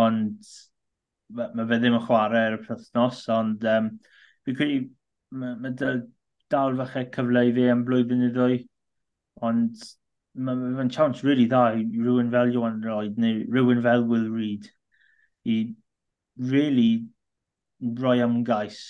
[0.00, 0.50] ond
[1.34, 3.88] mae fe ddim yn chwarae ar y prethnos, ond um,
[4.46, 4.84] fi credu
[5.34, 6.04] mae ma dal,
[6.52, 8.60] dal fachau cyfle i fe am blwyddyn i ddwy,
[9.48, 9.82] ond
[10.36, 14.70] mae'n ma chance really dda i rhywun fel Johan Roed neu rhywun fel Will Reid
[15.48, 15.58] i
[16.52, 16.90] really
[18.00, 18.80] roi am gais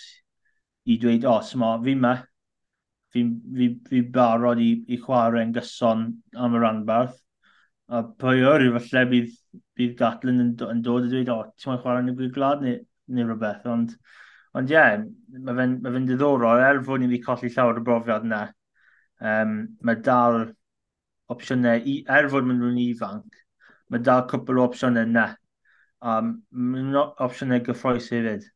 [0.87, 2.17] i dweud, o, oh, sma, fi ma,
[3.15, 3.25] fi,
[3.57, 6.05] fi, fi barod i, i chwarae'n gyson
[6.37, 7.17] am y ranbarth,
[7.87, 9.35] A pwy o'r yw falle bydd,
[9.79, 12.33] bydd Gatlin yn, yn dod i dweud, o, oh, ti'n mwyn chwarae yn y gwyd
[12.35, 12.81] glad neu,
[13.15, 13.95] neu rhywbeth, ond
[14.57, 15.03] Ond ie, yeah,
[15.45, 18.39] mae fe'n ma fe diddorol, er fod ni wedi colli llawer o brofiad yna,
[19.31, 20.39] um, mae dal
[21.35, 21.83] opsiynau,
[22.17, 23.37] er fod maen nhw'n ifanc,
[23.93, 25.27] mae dal cwpl o opsiynau yna.
[26.07, 26.31] Um,
[26.73, 28.47] maen opsiynau gyffroes hefyd.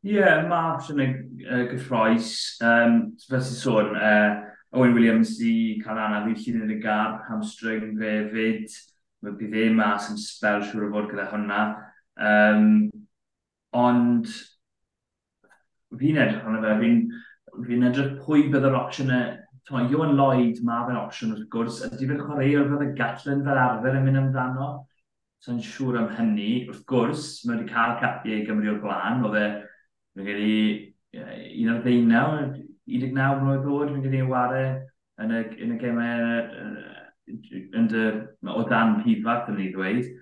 [0.00, 1.14] Ie, yeah, mae opsiynau
[1.46, 2.34] uh, gyffroes.
[2.72, 2.98] Um,
[3.28, 7.94] Fes i sôn, uh, Owen Williams i cael anaf i llun yn y gar, hamstring
[8.00, 8.74] fe fyd.
[9.24, 11.60] Mae bydd e mas yn spel siŵr o fod gyda hwnna.
[12.30, 12.66] Um,
[13.74, 14.28] ond
[15.94, 17.00] fi'n edrych arno fe, fi'n
[17.68, 19.32] fi edrych pwy bydd yr opsiynau
[19.64, 23.60] Twy, Iwan Lloyd mae fe'n opsiwn wrth gwrs, ydy fe'n chwaraewr fydd y Gatlin fel
[23.62, 24.66] arfer yn mynd amdano?
[25.40, 29.38] So siŵr am hynny, wrth gwrs, mae wedi cael capiau i Gymru o'r blaen, oedd
[29.40, 29.46] e,
[30.18, 30.42] mae'n gen
[31.62, 32.36] un o'r ddeunaw,
[32.90, 34.66] 19 mlynedd oed, fi'n gwneud wario
[35.22, 36.34] yn y, yn y gemau
[37.26, 38.04] yn dy,
[38.52, 40.12] o dan pifat yn ei ddweud.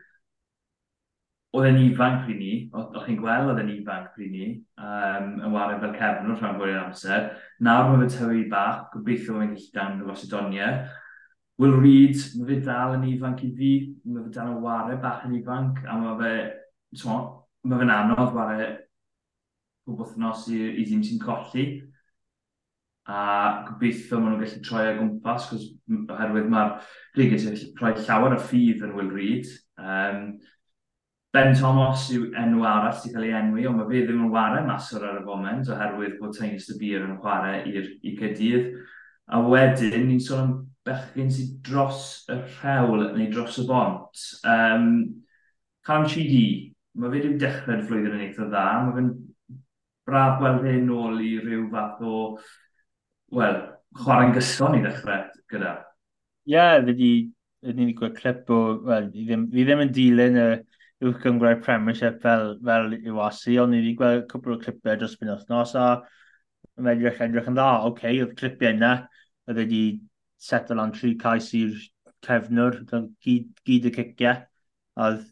[1.53, 4.46] Oedd e'n ifanc pryd ni, o'ch chi'n gweld oedd e'n ifanc pryd ni,
[4.81, 7.27] um, yn wario fel cefn o'r rhan fwy'r amser.
[7.66, 10.79] Nawr mae fe tyfu bach, gobeithio mae'n gallu dan y Macedoniau.
[11.61, 13.72] Will Reid, mae fe dal yn ifanc i fi,
[14.07, 16.33] mae fe dal yn wario bach yn ifanc, a mae fe,
[17.05, 18.70] mae fe'n anodd wario
[19.85, 21.66] pob wythnos i, i ddim sy'n colli
[23.11, 26.75] a gobeithio maen nhw'n gallu troi o gwmpas, cos oherwydd mae'r
[27.17, 29.49] Grigas yn gallu rhoi llawer o ffydd yn Will Reid.
[29.83, 30.27] Um,
[31.33, 34.67] ben Thomas yw enw arall sy'n cael ei enwi, ond mae fe ddim yn wario
[34.69, 38.69] masor ar y foment, oherwydd bod Tainus y Bir yn chwarae i'r i Cadydd.
[39.33, 40.53] A wedyn, ni'n sôn am
[40.87, 44.27] bechgyn sydd dros y rhewl neu dros y bont.
[44.45, 44.91] Um,
[45.87, 49.12] Cam Chidi, mae fe ddim dechrau'r flwyddyn yn eitha dda, mae fe'n
[50.07, 52.19] braf gweld e hyn ôl i ryw fath o
[53.37, 53.61] wel,
[54.03, 55.73] chwarae'n gyson i ddechrau gyda.
[56.49, 57.11] Ie, yeah, fe di,
[57.68, 60.47] ni'n ni gweld clip o, wel, fi ddim, fi ddim yn dilyn y
[61.07, 65.16] uwch gyngrau Premiership fel, fel i wasi, ond ni wedi gweld cwbl o clipau dros
[65.21, 65.87] byn othnos, a
[66.83, 68.92] mae edrych edrych yn dda, oce, okay, oedd clipiau yna,
[69.49, 69.83] oedd wedi
[70.42, 71.75] setol lan tri cais i'r
[72.27, 72.81] cefnwr,
[73.25, 74.45] gyd, gyd y ciciau,
[75.07, 75.27] oedd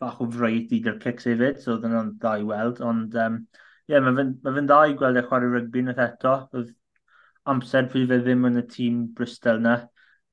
[0.00, 3.38] bach o freit i dy'r cics hefyd, so oedd yna'n dda i weld, ond um,
[3.90, 6.72] yeah, mae fy'n ma dda i gweld e chwarae rygbi yn eto, oedd
[7.50, 9.76] amser pryd fe ddim yn y tîm Bristol na,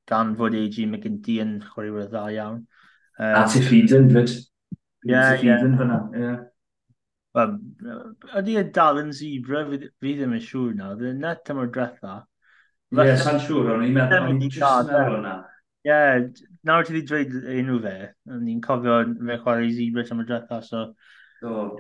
[0.10, 2.64] gan fod AG McGinty yn chwaraewyr dda iawn.
[3.20, 4.34] Um, a ti ffidyn, fyd.
[5.08, 5.56] Ie, ie.
[5.80, 6.34] fyna, ie.
[7.34, 7.56] Wel,
[8.40, 12.20] ydy y dal yn zebra, fi ddim yn siŵr na, ddim na tymor dretha.
[12.94, 15.38] Ie, yeah, sa'n siŵr, ond i'n meddwl, ond i'n just meddwl na.
[15.84, 15.98] Ie,
[16.70, 17.96] nawr ti wedi dweud enw fe,
[18.32, 19.00] o'n i'n cofio
[19.30, 20.88] fe chwarae zebra tymor dretha, so...
[21.44, 21.74] Oh.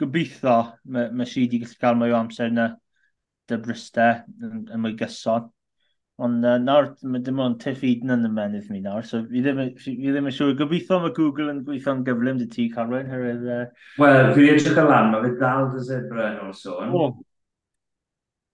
[0.00, 0.56] Gobeithio,
[0.90, 2.72] mae ma si wedi gallu cael mwy o amser na
[3.50, 5.50] dy brystau yn, yn mwy gyson.
[6.22, 9.40] Ond uh, nawr, mae dim ond tiff Eden yn y menydd mi nawr, so fi
[9.42, 10.52] ddim, fi ddim yn siŵr.
[10.58, 13.46] Gobeithio mae Google yn gweithio'n gyflym dy ti, Carwyn, hyrwydd...
[13.48, 13.64] Uh...
[14.02, 16.92] Wel, fi edrych y lan, mae fe dal dy zebra yn o'r sôn.
[16.94, 17.06] O.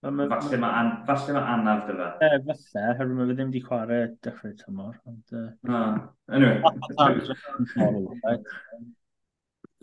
[0.06, 0.92] Falle mae an,
[1.34, 2.08] ma anaf dy fe.
[2.22, 4.94] E, falle, hyrwydd mae fe ddim wedi chwarae dechrau tymor.
[5.10, 5.50] Ond, uh...
[5.68, 5.82] Na,
[6.30, 6.56] anyway.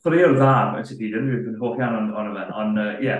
[0.05, 3.19] Chwarae dda, mae'n sydd i fi'n hoff iawn o'n fe, ond ie,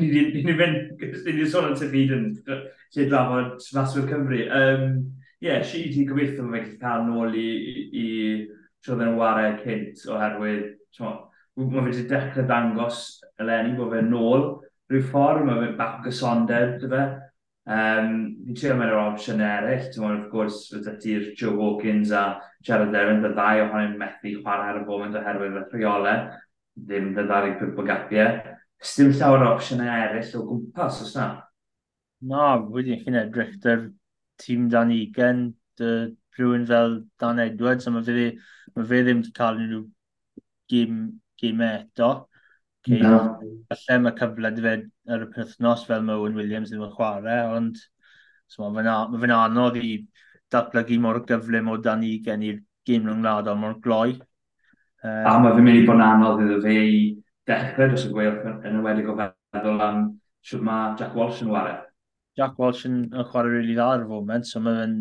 [0.00, 4.42] ni wedi'n mynd, ni wedi'n sôn am tyfu yn lle drafod Maswyr Cymru.
[4.50, 4.98] Um,
[5.38, 7.50] Ie, yeah, si ti'n gobeithio mae'n gallu cael nôl i,
[7.94, 8.06] i
[8.82, 10.64] troedd yn wario cynt oherwydd,
[10.98, 13.04] mae fe wedi dechrau dangos
[13.38, 14.42] eleni bod fe'n nôl
[14.90, 17.04] rhyw ffordd, mae fe'n bach o gysondeb, dy fe.
[17.68, 18.12] Um,
[18.48, 22.24] fi'n trio mewn o'r opsiwn eraill, ti'n mwyn, wrth gwrs, fydda ti'r Joe Hawkins a
[22.66, 26.24] Jared Evans, y ddau ohonyn methu chwarae ar y foment oherwydd y rheolau,
[26.88, 28.38] ddim dy 25 o gapiau.
[28.78, 31.28] Sdim llawer o opsiynau eraill o gwmpas, os na?
[32.30, 33.88] Na, wedi chi'n edrych dy'r
[34.42, 35.90] tîm dan 20, dy
[36.38, 38.30] rhywun fel Dan Edwards, a mae fe,
[38.76, 39.84] ma fe ddim wedi cael unrhyw
[40.70, 41.02] gym,
[41.40, 42.10] gym eto.
[42.86, 43.02] Okay.
[43.02, 43.18] No.
[43.68, 44.74] Falle mae cyfle dy fe
[45.14, 47.82] ar y penwthnos fel mae Owen Williams ddim yn chwarae, ond
[48.46, 49.92] so, mae fe'n ma anodd i
[50.52, 54.14] datblygu mor gyflym o dan 20 i'r gym rhwngwladol mor gloi.
[55.02, 57.02] Um, a mae fe'n mynd i bod yn anodd iddo fe i
[57.48, 60.02] dechrau dros y gweilch yn ymwedig o feddwl am
[60.48, 61.78] sut mae Jack Walsh yn wario.
[62.38, 64.98] Jack Walsh yn, yn chwarae rili really dda ar y foment, so mae fe'n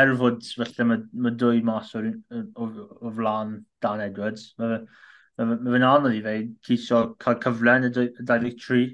[0.00, 2.68] er fod felly mae, mae dwy mas o, o,
[3.00, 3.54] o flan
[3.84, 6.36] Dan Edwards, mae fe, mae fe'n anodd i fe
[6.68, 8.88] ceisio cael cyfle yn y 23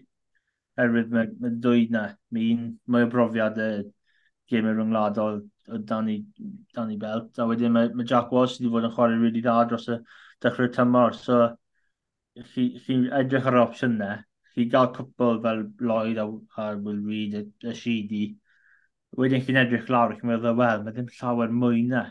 [0.83, 2.05] erwydd mae, mae dwy na.
[2.35, 3.91] Mae un, mae o gym
[4.53, 5.41] gymau rhyngwladol
[5.73, 6.19] o Danny,
[6.77, 9.59] Danny Belt, a wedyn mae, mae Jack Walsh wedi fod yn chwarae rili really dda
[9.71, 9.99] dros y
[10.45, 11.38] dechrau tymor, so
[12.53, 14.23] chi'n edrych ar opsiynau,
[14.55, 16.27] chi'n gael cwpl fel Lloyd a,
[16.62, 18.25] a Will Reid a, a Sheedy,
[19.18, 22.07] wedyn chi'n edrych lawr, chi'n meddwl, wel, mae ddim llawer mwy na.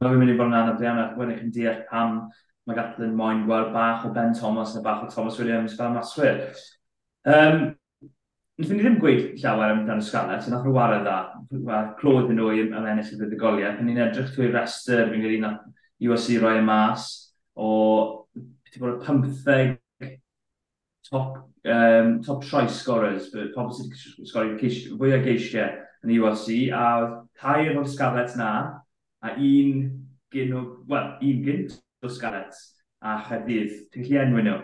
[0.00, 2.16] Mae fi'n mynd i bod yn anodd iawn, wedyn chi'n deall pam
[2.66, 6.44] mae Gatlin moyn gweld bach o Ben Thomas a bach o Thomas Williams fel maswyr.
[7.26, 7.72] Um,
[8.60, 11.86] Nid ni ddim gweud llawer amdan y sganet, sy'n nath nhw wario dda.
[11.98, 13.72] Clod yn nhw am ennill y ddigoliau.
[13.78, 15.52] Pan ni'n edrych trwy'r restr, fi'n credu na
[16.04, 17.06] USC roi y mas
[17.56, 17.70] o
[18.80, 19.78] bod 15
[21.10, 26.84] top, um, top try scorers, pobl sydd wedi sgorio fwy o geisiau yn ULC, a
[27.38, 28.52] tair o'r Scarlett na,
[29.22, 29.82] a un
[30.32, 32.56] gyn o, wel, un gynt o Scarlett
[33.02, 33.76] a Chedydd.
[33.92, 34.58] Ti'n gallu enw nhw?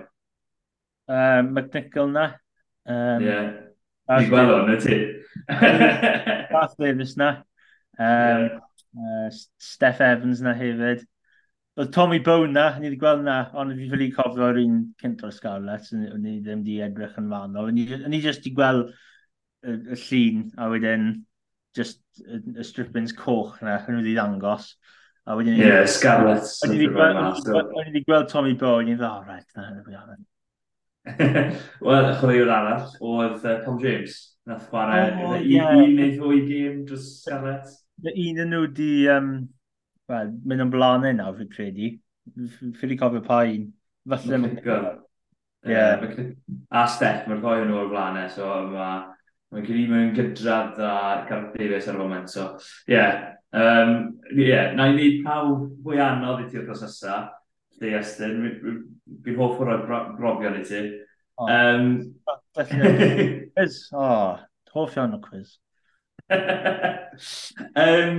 [1.09, 2.27] Um, McNichol na.
[2.89, 3.53] Um, yeah.
[4.09, 4.99] Ni'n gweld o'n y ti.
[6.53, 7.31] Bath Davis na.
[7.99, 8.59] Um, yeah.
[8.97, 11.05] uh, Steph Evans na hefyd.
[11.79, 15.35] Oedd Tommy Bone na, ni wedi gweld na, ond fi ffili cofio'r un cynt o'r
[15.35, 17.69] Scarlett, o'n ni ddim wedi edrych yn fanol.
[17.71, 18.89] O'n ni jyst wedi gweld
[19.63, 21.05] y, y llun, a wedyn
[21.79, 24.73] just y, y strippings coch na, hwnnw wedi ddangos.
[25.29, 25.55] A wedyn...
[25.55, 26.51] Ie, yeah, Scarlett.
[26.67, 30.27] O'n ni wedi gweld Tommy Bone, o'n i'n dda, right, na, hwnnw wedi
[31.87, 34.17] Wel, chwaraewr arall, oedd uh, Tom James.
[34.49, 35.77] Nath chwarae oh, yeah.
[35.77, 37.71] un neu ddwy gêm dros Scarlett.
[38.09, 39.31] Un yn nhw di um,
[40.09, 41.91] Wel, mynd yn blaen yna, e fi fi'n credu.
[42.81, 43.69] Fi'n cofio pa un.
[44.09, 44.41] Falle...
[45.69, 45.81] Ie.
[46.71, 49.07] A Steph, mae'r ddoi yn o'r blaen e, so mae...
[49.49, 50.95] Mae'n i mewn gydradd a
[51.29, 52.51] Gareth Davies ar y moment, so...
[52.89, 52.95] Ie.
[52.95, 53.35] Yeah.
[53.57, 54.75] Um, yeah.
[54.77, 57.21] Na i ni pawb fwy anodd i ti o'r cos nesa.
[57.79, 58.43] Di Estyn,
[59.25, 59.87] fi'n hoff o'r
[60.19, 60.83] brofion i ti.
[61.45, 61.89] Um...
[63.55, 63.81] Quiz?
[63.93, 64.11] O,
[64.75, 65.59] hoff iawn o quiz.
[67.77, 68.19] um,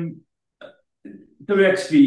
[1.48, 2.00] WXV,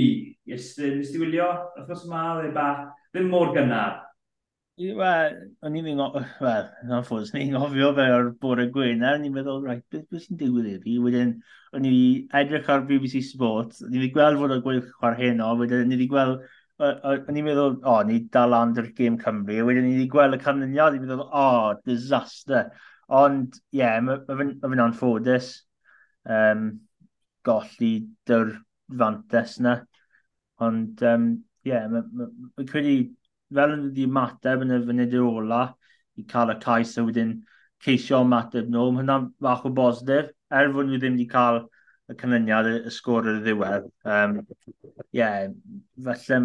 [0.52, 1.48] ystyn, nes ti wylio,
[1.80, 4.00] wrth yma, dde bach, ddim mor gynnar.
[4.82, 9.60] Wel, o'n i'n ngofio, wel, na'n ffwrs, ni'n gofio fe o'r bore gwener, ni'n meddwl,
[9.64, 10.96] right, beth beth sy'n digwydd i fi?
[11.00, 11.34] Wedyn,
[11.76, 11.94] o'n i
[12.40, 16.08] edrych ar BBC Sport, o'n i gweld fod o'r gweith chwarheno, wedyn o'n i wedi
[16.12, 16.42] gweld,
[16.82, 20.36] o'n i'n meddwl, o, ni dal and yr Gym Cymru, wedyn o'n i wedi gweld
[20.36, 21.46] y canlyniad, o'n i'n meddwl, o,
[21.88, 22.72] disaster.
[23.22, 25.54] Ond, ie, yeah, mae fe'n anffodus.
[26.28, 26.68] Um,
[27.46, 27.94] golli
[28.28, 28.52] dy'r
[28.98, 29.78] fantes na.
[30.62, 31.28] Ond, ie, um,
[31.66, 32.96] yeah, mae'n credu,
[33.54, 35.64] fel yn wedi mateb yn y fynydd ola,
[36.18, 37.36] i cael y cais a wedyn
[37.82, 41.62] ceisio mateb nhw, mae hynna'n fach o bosdif, er fod nhw ddim wedi cael
[42.12, 43.88] y canlyniad, y sgôr ar y ddiwedd.
[44.16, 44.36] Um,
[45.16, 45.48] yeah,
[46.06, 46.40] felly,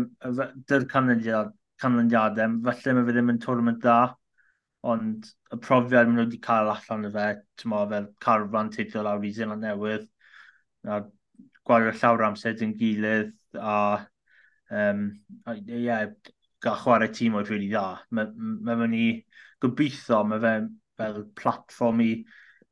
[0.69, 3.99] dy'r canlyniad, canlyniadau, felly mae fe ddim yn tournament da,
[4.87, 7.27] ond y profiad maen nhw wedi cael allan y fe,
[7.61, 10.07] tymo, fel carfan teithio lawr i Zeland Newydd,
[10.87, 11.01] a
[11.67, 13.77] gwario llawer amser dyn gilydd a
[14.71, 15.05] um,
[15.53, 16.07] ie, yeah,
[16.63, 17.85] gael chwarae tîm oedd really dda.
[18.11, 19.05] Mae ma ma ni
[19.63, 20.53] gobeithio, mae fe
[20.97, 22.11] fel platform i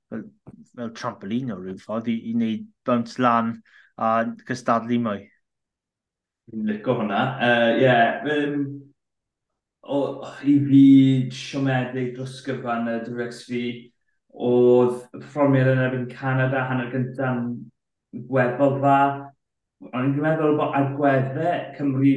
[0.09, 0.25] fel,
[0.73, 3.53] fel trampolin o rhyw ffordd i, i wneud bounce lan
[3.97, 4.11] a
[4.47, 5.23] cystadlu mwy.
[6.51, 7.21] Fi'n licio hwnna.
[7.41, 8.65] Uh, yeah, um,
[9.81, 9.99] o,
[10.45, 10.85] i fi
[11.33, 13.61] siomedig dros gyfan y DRXV,
[14.45, 17.45] oedd y perfformiad yn erbyn Canada hanner gyntaf
[18.29, 18.99] gweddol dda.
[19.91, 22.13] ond i'n meddwl bod agweddau Cymru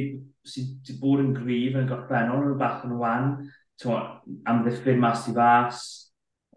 [0.47, 3.33] sydd wedi bod yn gryf yn gorffennol yn bach yn wan,
[4.49, 5.81] am ddiffyn mas i fas,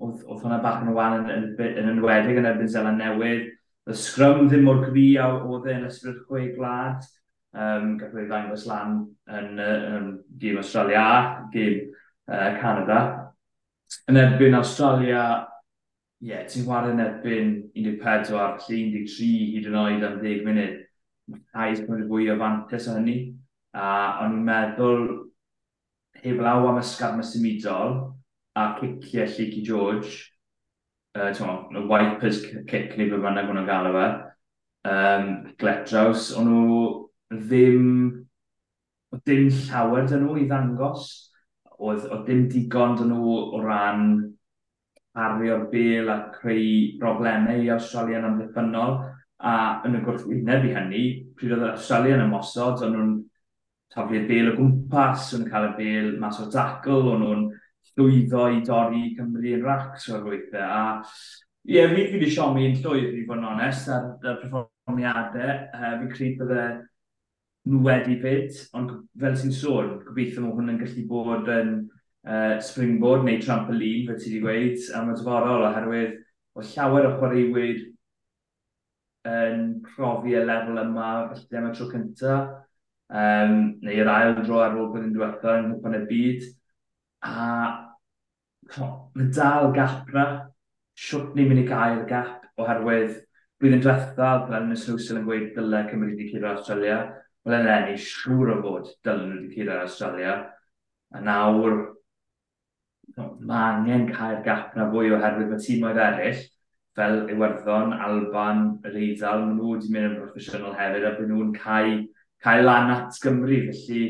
[0.02, 3.50] oedd, oedd hwnna bach yn wan yn, yn, yn enwedig yn erbyn Zeland Newydd.
[3.90, 7.02] Y scrum ddim mor gri a oedd e'n ysbryd chwe glad.
[7.52, 10.07] Um, Gath ei ddangos lan yn, yn,
[10.40, 11.16] gym Australia a
[11.52, 11.90] gym
[12.31, 13.00] uh, Canada.
[14.09, 15.24] Yn erbyn Australia
[16.22, 20.76] ie, yeah, ti'n wario yn erbyn 14 lle 13 hyd yn oed am 10 munud.
[21.32, 23.16] Mae Cais yn fwy o fantes o hynny.
[23.74, 23.87] A
[24.22, 25.02] o'n i'n meddwl,
[26.22, 27.96] heb law am ysgaf mae symudol,
[28.54, 30.12] a ciciau Lleucu George,
[31.18, 34.06] uh, y wipers cic neu beth bynnag hwnnw'n gael fe,
[34.92, 36.76] um, Gletraws, o'n nhw
[37.32, 37.88] ddim,
[39.11, 41.08] o ddim llawer dyn nhw i ddangos,
[41.80, 44.06] oedd, oedd dim digon dyn nhw o ran
[45.18, 48.96] arwio'r bel a creu broblemau i Australian am ddiffynol.
[49.42, 49.55] A
[49.88, 51.05] yn y gwrthwyneb i hynny,
[51.37, 53.14] pryd oedd Australian ymosod, o'n nhw'n
[53.92, 57.48] taflu'r bel o gwmpas, o'n cael y bel mas o dacl, o'n nhw'n
[57.92, 60.68] llwyddo i dorri Cymru yn racs o'r weithiau.
[60.68, 61.03] A
[61.62, 65.53] Ie, yeah, fi wedi siomi yn llwyr, i fod yn onest, ar, y perfformiadau.
[65.70, 66.64] Uh, e, fi'n credu bydde
[67.70, 71.85] nhw wedi fyd, ond fel sy'n sôn, gobeithio mae hwn yn gallu bod yn um,
[72.27, 76.18] uh, springboard neu trampoline, fe ti wedi gweud, am y dyforol oherwydd
[76.54, 77.81] o llawer o chwaraewyr
[79.33, 82.52] yn profi y lefel yma, felly am y tro cyntaf,
[83.12, 86.46] um, neu yr ail dro ar ôl bod yn diwethaf yn hwpan y byd.
[87.23, 87.35] A
[89.14, 90.27] mae dal gap na,
[90.98, 93.20] siwt ni'n mynd i gael gap oherwydd
[93.62, 96.98] blwyddyn diwethaf, fel Ynys Nwsil yn gweud dylai Cymru wedi curo Australia,
[97.46, 100.35] wel yn enni siŵr o fod dylen nhw wedi curo Australia,
[101.14, 101.77] a nawr
[103.17, 106.42] mae angen cael gap na fwy oherwydd mae tîmoedd eraill,
[106.96, 111.55] fel Iwerddon, Alban, yr Eidal, maen nhw wedi mynd yn broffesiynol hefyd a byd nhw'n
[111.57, 111.94] cael,
[112.44, 113.61] cael lan at Gymru.
[113.71, 114.03] Felly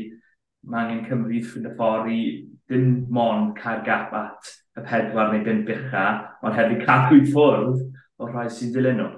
[0.67, 2.21] mae angen Cymru ffrind y ffordd i
[2.67, 6.05] ddim mon cael gap at y pedwar neu bimp ucha,
[6.43, 7.83] ond hefyd cadw i ffwrdd
[8.19, 9.11] o rhai sy'n dilyn nhw.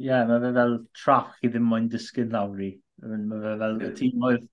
[0.00, 2.70] Ie, yeah, mae fe fel traff i ddim moyn disgyn lawr i.
[3.04, 4.46] Mae fe fel y tîm oedd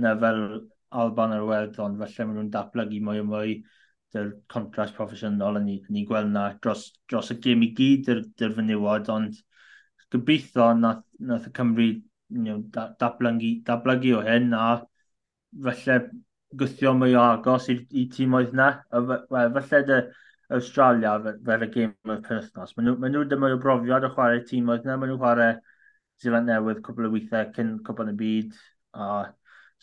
[0.00, 0.42] na fel
[0.90, 3.56] Alban ar Werddon, felly maen nhw'n datblygu mwy o mwy
[4.14, 8.24] dy'r contrast proffesiynol yn ni, ni gweld na dros, dros y gym i gyd dy'r,
[8.40, 9.38] dyr fynywod, ond
[10.10, 11.86] gobeithio nath, nath y Cymru
[12.30, 14.64] you know, datblygu, datblygu o hyn a
[15.66, 15.98] felly
[16.58, 18.70] gwythio mwy o agos i, i tîm oedd na.
[18.90, 20.00] Felly dy
[20.58, 21.14] Australia
[21.46, 22.74] fel y gêm o'r penwthnos.
[22.76, 24.96] Maen nhw, ma nhw dyma o brofiad o chwarae tîm oedd na.
[24.98, 25.52] Maen nhw chwarae
[26.22, 28.58] Zealand Newydd cwbl o weithiau cyn cwbl yn y byd.
[28.98, 29.10] A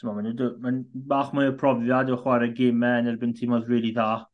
[0.05, 4.27] Mae'n bach mwy o profiad o chwarae gymau yn erbyn tîm oedd really dda.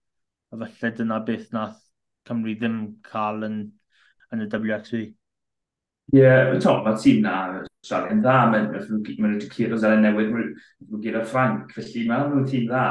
[0.52, 1.80] A felly dyna beth nath
[2.28, 3.60] Cymru ddim cael yn,
[4.32, 5.00] yn y WXV.
[6.14, 7.36] Ie, yeah, to, mae tîm na
[7.84, 8.36] siarad yn dda.
[8.52, 10.52] Mae'n wedi curo Zelen Newydd, mae'n
[10.92, 12.86] wedi curo Ffranc, felly mae'n nhw'n tîm dda.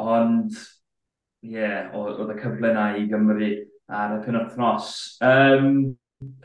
[0.00, 0.56] Ond,
[1.44, 3.52] ie, yeah, oedd y cyfle na i Gymru
[4.00, 4.90] ar y penwthnos.
[5.24, 5.70] Um,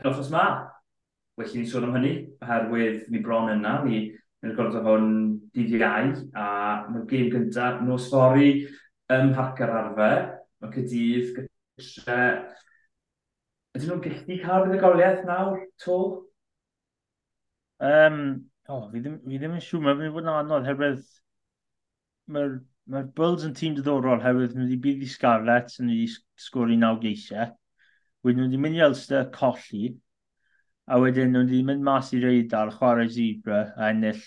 [0.02, 0.46] penwthnos ma,
[1.40, 4.04] well ni sôn am hynny, oherwydd ni bron yna, ni
[4.44, 5.10] yn y gorfod hwn
[5.56, 6.46] dydd iau, a
[6.92, 8.52] mae'r gêm gyntaf nos fori
[9.16, 10.22] ym Parc yr Arfer.
[10.62, 12.20] Mae Cydydd gyda...
[13.76, 15.98] Ydyn nhw'n gallu cael buddugoliaeth nawr, to?
[17.84, 18.20] Um,
[18.72, 21.02] oh, fi, ddim, fi ddim yn siŵr, mae'n mynd i fod yn anodd herwydd
[22.32, 22.56] mae'r
[22.92, 26.08] mae Bulls yn tîm diddorol herwydd nhw wedi bydd i Scarlett yn wedi
[26.46, 27.50] sgori naw geisiau.
[28.24, 29.90] Wedyn nhw wedi mynd i Elster colli.
[30.86, 34.22] A wedyn nhw wedi mynd mas i reidar, chwarae zebra a ennill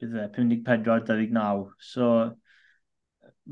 [0.00, 1.64] bydd e 54-29.
[1.82, 2.08] So,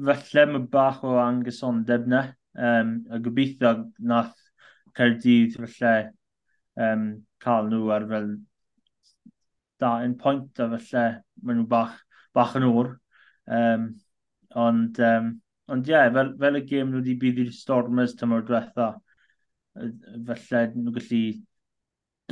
[0.09, 2.27] felly mae bach o angysondeb na.
[2.57, 4.37] Um, a gobeithio nath
[4.97, 6.07] Caerdydd felly
[6.81, 7.09] um,
[7.45, 8.31] cael nhw ar fel
[9.83, 11.07] da yn pwynt a felly
[11.43, 11.99] maen nhw bach,
[12.37, 12.95] bach yn o'r.
[13.59, 13.91] Um,
[14.67, 15.35] ond, um,
[15.73, 18.95] ond ie, yeah, fel, fel y gêm nhw wedi bydd i'r Stormers tymor diwetha,
[19.77, 21.23] felly nhw gallu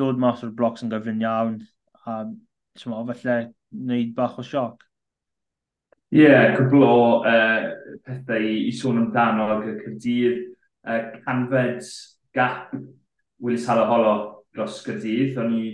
[0.00, 1.60] dod mas o'r blocs yn gyfrin iawn.
[2.08, 2.22] A,
[2.80, 3.38] tymo, felly
[3.74, 4.82] wneud bach o sioc?
[6.14, 10.44] Ie, yeah, cwbl o e, uh, pethau i, i sôn amdano ag y Cyrdydd.
[10.84, 11.88] Uh, e, canfed
[12.36, 12.74] gap
[13.42, 14.14] Willis Halaholo
[14.54, 15.40] dros gyrdydd.
[15.42, 15.72] O'n i,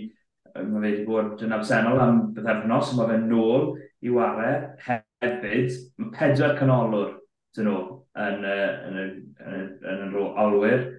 [0.49, 3.69] e, mae fe wedi bod yn absennol am bythefnos, mae fe'n nôl
[4.01, 4.51] i ware
[4.87, 5.77] hefyd.
[6.01, 7.13] Mae pedwar canolwr
[7.55, 7.79] dyn nhw
[8.25, 10.89] yn, uh, yn, yn, yn, yn, yn olwyr.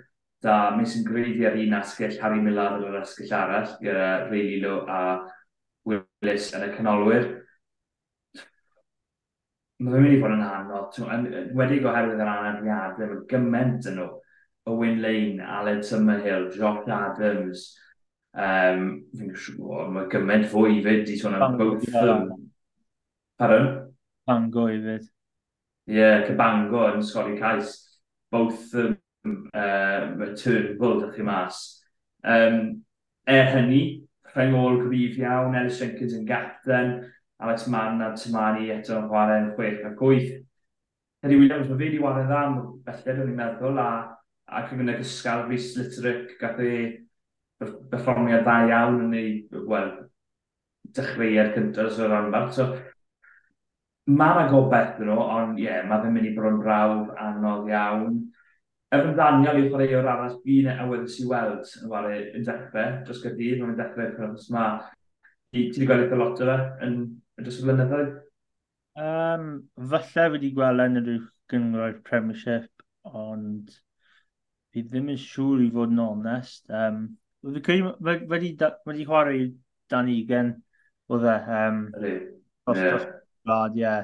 [0.43, 4.43] Da, mi sy'n greiddi ar un asgell, Harry Millar yn yr asgell arall, gyda Ray
[4.49, 5.03] Lilo a
[5.89, 7.29] Willis yn y canolwyr.
[9.83, 10.99] Mae fe'n mynd i fod yn anodd.
[11.59, 14.11] Wedi goherwydd yr anadliad, mae gymaint yn nhw.
[14.71, 17.73] Owen Lane, Aled Summerhill, Josh Adams.
[18.33, 18.85] Um,
[19.19, 22.29] fi'n siŵr, mae gymaint fwy i fyd i sôn am both them.
[23.43, 23.67] Pardon?
[24.29, 25.09] Bango i fyd.
[25.91, 27.75] Ie, yeah, Cybango yn sgori cais.
[28.31, 28.95] Both them
[29.27, 31.59] um, uh, Turnbull, dych chi mas.
[32.23, 32.85] Um,
[33.27, 33.83] er hynny,
[34.35, 36.95] rhai ôl gryf iawn, Ellis Jenkins yn gapten,
[37.43, 40.33] Alex Mann a Tymani eto yn chwarae yn chwech ac wyth.
[41.23, 42.43] Teddy Williams, mae fe wedi wario dda
[42.87, 43.91] felly felly, dwi'n meddwl, a,
[44.51, 46.87] a cyfynau gysgal Rhys Litterick, gath ei
[47.63, 49.35] berfformiad dda iawn yn ei,
[49.71, 49.93] wel,
[50.97, 52.57] dechreuad cyntaf o'r ranbarth.
[52.57, 52.69] So,
[54.11, 57.71] mae yna gobeith nhw, ond ie, yeah, mae fe'n mynd i bod yn brawf anodd
[57.71, 58.19] iawn.
[58.93, 63.23] Efo Daniel i chwaraewr arall, fi neu awyddus i weld yn fawr yn dechrau, dros
[63.23, 64.67] gydydd, mae'n dechrau'r cyfres yma.
[65.53, 66.99] Ti wedi gweld eitha lot o fe yn
[67.41, 68.11] y dros y blynyddoedd?
[69.01, 69.47] Um,
[69.93, 71.09] falle wedi gweld e yn yr
[71.53, 73.73] gyngor Premiership, ond
[74.73, 76.69] fi ddim yn siŵr i fod yn onest.
[76.69, 77.05] Um,
[77.43, 77.95] Fi credu
[78.31, 78.53] wedi,
[79.09, 79.49] chwarae
[79.91, 80.53] dan ugen
[81.09, 81.39] o dde.
[81.57, 83.09] Um, dros, yeah.
[83.49, 83.97] dros, ie.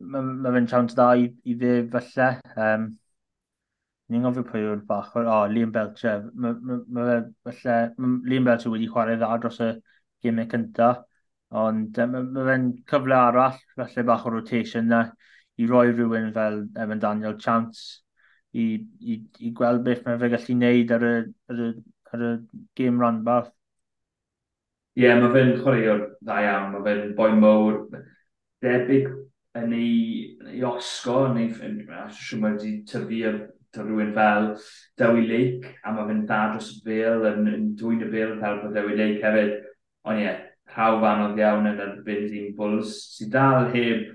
[0.00, 2.32] Mae fe'n siawns dda i, i dde falle.
[2.56, 2.88] Um,
[4.10, 7.78] ni'n gofio pwy yw'r bach, o, oh, Liam Belcher, mae fe,
[8.30, 9.70] Liam Belcher wedi chwarae dda dros y
[10.24, 10.90] gymau cynta.
[11.60, 15.00] ond mae fe'n cyfle arall, felly bach o rotation na,
[15.58, 18.02] i roi rhywun fel Evan Daniel Chance,
[18.54, 18.66] i,
[19.00, 21.14] i, i gweld beth mae fe gallu wneud ar y,
[21.50, 21.70] ar y,
[22.14, 22.30] ar y
[22.78, 23.50] gêm ranbarth.
[24.98, 27.82] Ie, yeah, mae fe'n chwaraewr dda iawn, mae fe'n boi mowr,
[28.62, 29.10] debyg
[29.58, 29.94] yn ei,
[30.38, 31.80] yn ei osgo, yn ei, yn,
[32.14, 33.22] siwr mae wedi tyfu
[33.78, 34.52] rhywun fel
[34.98, 38.62] Dewi Lake, a mae fe'n dda dros y fel, yn, yn dwy'n y fel fel
[38.62, 39.58] bod Dewi Lake hefyd.
[40.08, 40.40] Ond ie, yeah,
[40.74, 44.06] rhaw anodd iawn yn erbyn dîm bwls, sy'n dal heb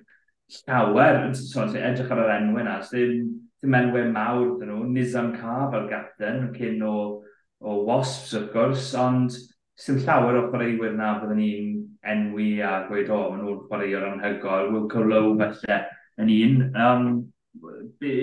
[0.66, 3.26] llawer, so, so, edrych ar yr enw yna, sy'n
[3.62, 6.95] ddim enwau mawr dyn nhw, Nizam Car fel gapten, cyn o,
[7.60, 9.36] o Wasps wrth gwrs, ond
[9.82, 11.72] sy'n llawer o chwaraewyr na byddwn ni'n
[12.12, 15.82] enwi a gweud, o, maen nhw'n chwaraewr anhygoel, Wilco Lowe felly
[16.22, 16.62] yn un.
[16.86, 17.10] Um,
[17.99, 18.14] be,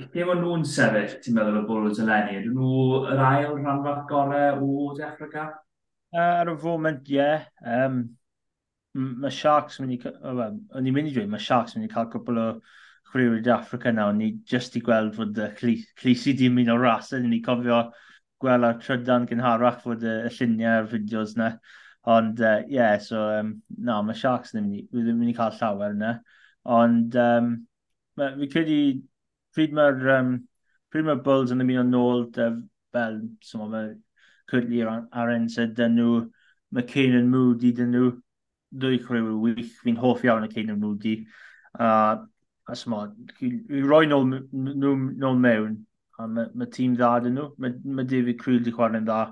[0.00, 2.38] Lle maen nhw'n sefyll, ti'n meddwl, y bwrws eleni?
[2.40, 5.42] Ydyn nhw yr ail rhanbarth gorau o De Affrica?
[6.14, 7.18] Uh, ar y foment, ie.
[7.18, 7.42] Yeah.
[7.60, 7.98] Um,
[8.94, 10.12] mae Sharks yn mynd i...
[10.24, 12.46] Well, O'n i'n mynd i dweud, mae Sharks yn mynd i cael cwbl o
[13.10, 14.16] chwriwyr De Africa nawr.
[14.16, 17.12] Ni jyst i gweld fod y clysi di mynd o ras.
[17.20, 17.82] Ni cofio
[18.40, 21.52] gweld ar trydan gynharach fod y lluniau a'r fideos na.
[22.08, 25.92] Ond, ie, uh, yeah, so, um, no, mae Sharks ddim yn mynd i cael llawer
[25.98, 26.16] yna.
[26.80, 27.54] Ond, um,
[28.16, 28.80] fi credu
[29.60, 30.28] pryd mae'r um,
[30.88, 32.46] pryd mae'r Bulls yn ymuno nôl dy,
[32.94, 33.90] fel, so mae
[34.50, 36.14] Cwtli ar un sydd dyn nhw,
[36.74, 38.08] mae Cain yn Moody dyn nhw,
[38.82, 41.14] dwy chryw wych, fi'n hoff iawn y Cain yn Moody.
[41.76, 42.24] Uh,
[42.70, 43.02] a smo,
[43.44, 45.76] i roi nôl, nôl mewn,
[46.16, 49.22] a mae ma tîm dda dyn nhw, mae ma David Creel di chwarae'n dda,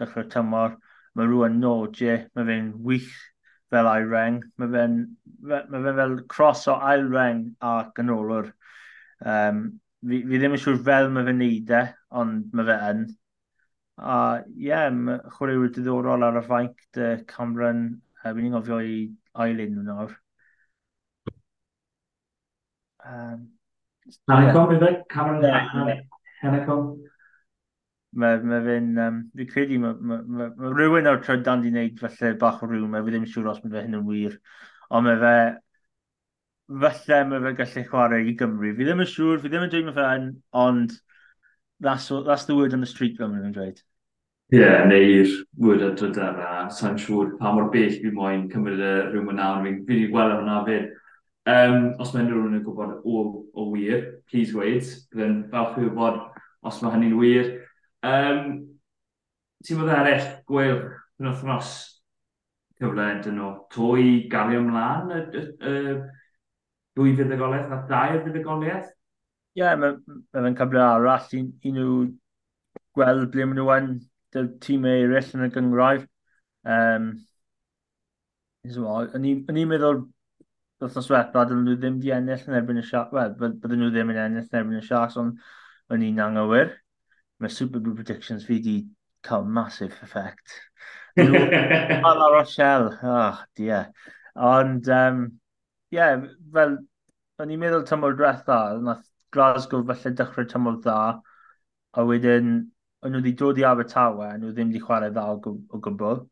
[0.00, 0.78] dechrau tymor,
[1.14, 3.12] mae rhywun nodje, mae fe'n wych
[3.70, 5.00] fel ail reng, mae fe'n
[5.44, 8.55] ma fe fel cross o ail reng a ganolwr
[9.24, 9.62] Um,
[10.04, 11.82] fi, fi ddim yn siŵr fel mae fe'n neud e,
[12.22, 13.06] ond mae fe yn.
[13.96, 17.82] A ie, yeah, mae chwaraewyr diddorol ar y fainc, dy Cameron,
[18.22, 18.98] uh, fi'n ni'n gofio i
[19.46, 20.14] ailyn nhw nawr.
[23.06, 23.48] Um,
[24.28, 24.80] Hanacom, yeah.
[24.84, 25.02] fe?
[25.10, 26.06] Cameron
[26.42, 26.88] Hanacom?
[28.16, 31.98] Mae ma fe'n, um, fi credu, mae ma, ma, ma rhywun o'r trydan di wneud
[32.00, 34.38] falle bach o rhyw, mae fi ddim yn siŵr os mae fe hyn yn wir,
[34.88, 35.34] ond mae fe
[36.68, 38.72] falle mae fe gallu chwarae i Gymru.
[38.76, 40.94] Fi ddim yn siŵr, fi ddim yn dweud mewn fan, ond
[41.80, 43.82] that's, that's the word on the street fel mae'n dweud.
[44.54, 48.82] Ie, yeah, neu'r word o dryd a sa'n siŵr pa mor bell fi moyn cymryd
[48.82, 50.92] y rhywun yn nawr, fi'n fi gweld hwnna fyd.
[51.46, 56.22] Um, os mae rhywun yn gwybod o, o wir, please wait, then falch i wybod
[56.66, 57.52] os mae hynny'n wir.
[58.06, 58.40] Um,
[59.66, 60.82] Ti'n bod eraill, gwyl,
[61.18, 61.70] yn wythnos
[62.78, 65.96] cyfle, dyn nhw, twy, gario ymlaen y, y, y,
[66.96, 68.90] dwy fuddugoliaeth a dair fuddugoliaeth?
[69.56, 70.02] Ie, yeah, mae'n
[70.44, 71.92] ma cyfle arall i, i nhw
[72.96, 76.04] gweld ble maen nhw yn tîmau eraill yn y gyngraif.
[76.76, 77.08] Um,
[78.66, 80.02] o'n i'n meddwl
[80.82, 83.14] wythnos wethau, dyn nhw ddim di ennill yn erbyn y Sharks.
[83.16, 85.40] Wel, bydden nhw ddim yn ennill yn erbyn y Sharks, ond
[85.92, 86.74] o'n i'n anghywir.
[87.40, 88.76] Mae Super Bowl predictions fi di
[89.26, 90.60] cael massive effect.
[91.16, 93.90] Al a Rochelle, oh, dear.
[94.36, 95.26] Ond, um,
[95.94, 96.06] ie,
[96.54, 96.78] fel,
[97.42, 100.96] o'n i'n meddwl tymor diwetha, nath Glasgow falle dechrau tymor dda,
[101.96, 102.50] a wedyn,
[103.04, 106.22] o'n nhw wedi dod i Abertawe, a nhw ddim wedi chwarae dda o, o gwbl,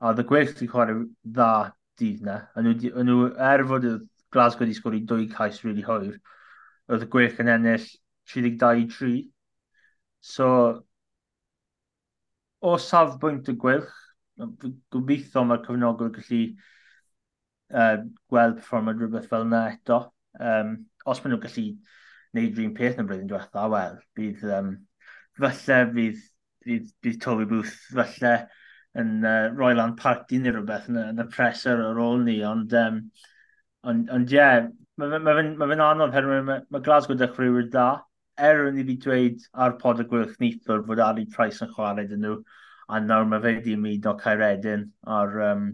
[0.00, 0.98] a oedd y gwell wedi chwarae
[1.38, 1.50] dda
[2.00, 3.16] dydd na, a nhw,
[3.50, 3.96] er fod y
[4.34, 6.20] Glasgow wedi sgori dwy cais really hwyr,
[6.90, 7.88] oedd y gwell yn ennill
[8.30, 9.14] 32-3,
[10.32, 10.50] so,
[12.60, 13.96] o safbwynt y gweilch,
[14.94, 16.44] gobeithio mae'r cyfnogwr gallu
[17.74, 17.96] uh,
[18.30, 20.02] gweld performad rhywbeth fel yna eto.
[20.38, 21.66] Um, os maen nhw'n gallu
[22.30, 24.74] gwneud rhywun peth yn blwyddyn diwetha, wel, bydd um,
[25.40, 26.20] falle bydd,
[26.66, 28.34] bydd, bydd Toby Booth falle
[29.00, 32.74] yn uh, roi lan parti neu rhywbeth yn, yn y presser ar ôl ni, ond
[32.78, 33.02] um,
[33.90, 34.68] ond, ond ie, yeah,
[35.00, 37.90] mae fe'n ma fe, ma fe anodd herwydd mae ma Glasgow dechreuwyr da,
[38.50, 42.08] er yn i fi dweud ar pod y gwylch neithwr fod Ali Price yn chwarae
[42.08, 42.40] dyn nhw,
[42.90, 45.70] a nawr mae fe wedi mynd o Caeredin ar, um,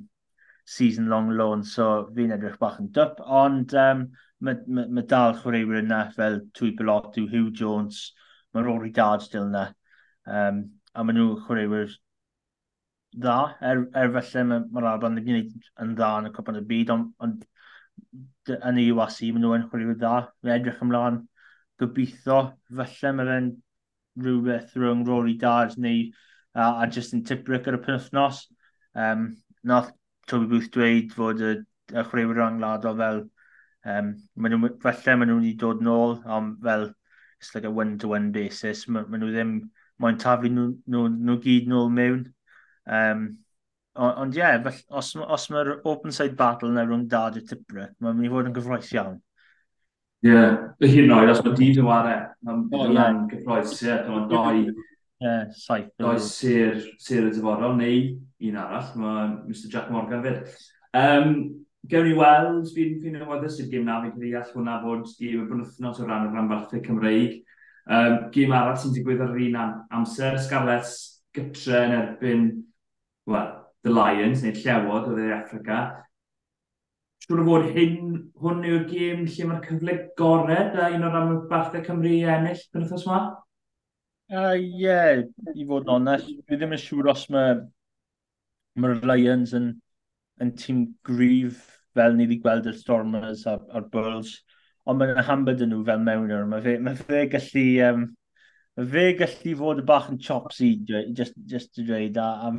[0.66, 4.06] season-long loan, so fi'n edrych bach yn dyp, ond um,
[4.44, 8.00] mae ma, ma dal chwaraewyr yna fel Twy Belotw, Hugh Jones,
[8.54, 9.68] mae Rory Dad still yna,
[10.26, 10.64] um,
[10.94, 11.94] a maen nhw chwaraewyr
[13.16, 13.36] dda,
[13.70, 16.92] er, er felly mae'r ma Alban wedi gwneud yn dda yn y Cwpan y Byd,
[16.96, 17.36] ond on,
[18.56, 21.22] yn y UAC maen nhw yn chwaraewyr dda, mae edrych ymlaen
[21.80, 22.40] gobeithio,
[22.80, 23.52] felly mae fe'n
[24.26, 26.08] rhywbeth rhwng Rory Dad neu
[26.56, 28.46] a, a Justin Tibrick ar y penwthnos.
[28.96, 29.28] Um,
[29.66, 29.92] nath
[30.26, 31.54] Toby Booth dweud fod y,
[31.94, 33.24] y chwaraewyr angladol fel
[33.86, 36.88] um, maen nhw, felly maen nhw wedi dod nôl ond fel
[37.40, 38.86] it's like a one-to-one -one basis.
[38.88, 39.56] Maen ma nhw ddim
[40.02, 42.24] mae'n tafu nhw, nhw, nhw gyd nôl mewn.
[42.86, 43.26] Um,
[43.96, 47.88] ond ie yeah, fel, os, os mae'r open side battle yna rhwng dad y tipra
[48.00, 49.16] mae'n mynd i fod yn gyffroes iawn.
[50.26, 50.56] Ie, yeah.
[50.82, 56.82] hyn oed, os mae dyn nhw ar e, mae'n gyffroes, ie, mae'n doi, doi sir,
[57.00, 58.02] sir y dyfodol, neu
[58.44, 60.42] un arall, mae Mr Jack Morgan fyd.
[60.96, 61.36] Um,
[61.86, 65.44] Gewn ni weld, fi'n fi awyddus i'r gym na, fi'n credu all hwnna fod gym
[65.44, 67.36] y bwnythnos o ran y rhanbarthau Cymreig.
[67.86, 69.60] Um, gym arall sy'n digwydd ar yr un
[69.94, 70.90] amser, Scarlett
[71.36, 72.48] Gytre yn erbyn,
[73.30, 73.52] well,
[73.86, 75.78] The Lions, neu Llewod o dde Africa.
[77.22, 81.32] Siwr o fod hyn, hwn yw'r gym lle mae'r cyfle gored a un o'r am
[81.86, 83.22] Cymru i ennill bwnythnos yma?
[84.26, 85.22] Ie, uh, yeah,
[85.54, 87.60] i fod yn onest, fi ddim yn siŵr os mae
[88.82, 89.70] mae'r Lions yn,
[90.42, 91.64] yn tîm gryf
[91.96, 94.36] fel ni wedi gweld y Stormers a'r, ar Bulls,
[94.86, 96.44] ond mae'n hambed yn nhw fel mewn nhw.
[96.52, 97.66] Mae fe, mae fe gallu...
[97.88, 98.06] Um,
[98.76, 100.74] mae fe gallu fod y bach yn chopsy,
[101.16, 102.50] just, just to dweud, a, a,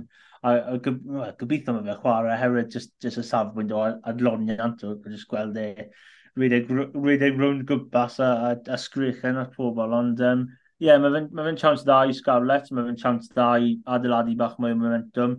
[0.49, 5.30] a, a gobeithio mae fe chwarae, herwydd just, just y safbwynt o adloniant o, just
[5.30, 5.89] gweld e,
[6.38, 10.47] rhedeg rownd gwmpas a, a, a sgrichen at pobl, ond um,
[10.80, 13.76] ie, yeah, mae fe'n ma fe chance dda i Scarlett, mae fe'n chance dda i
[13.97, 15.38] adeiladu bach mwy o momentum,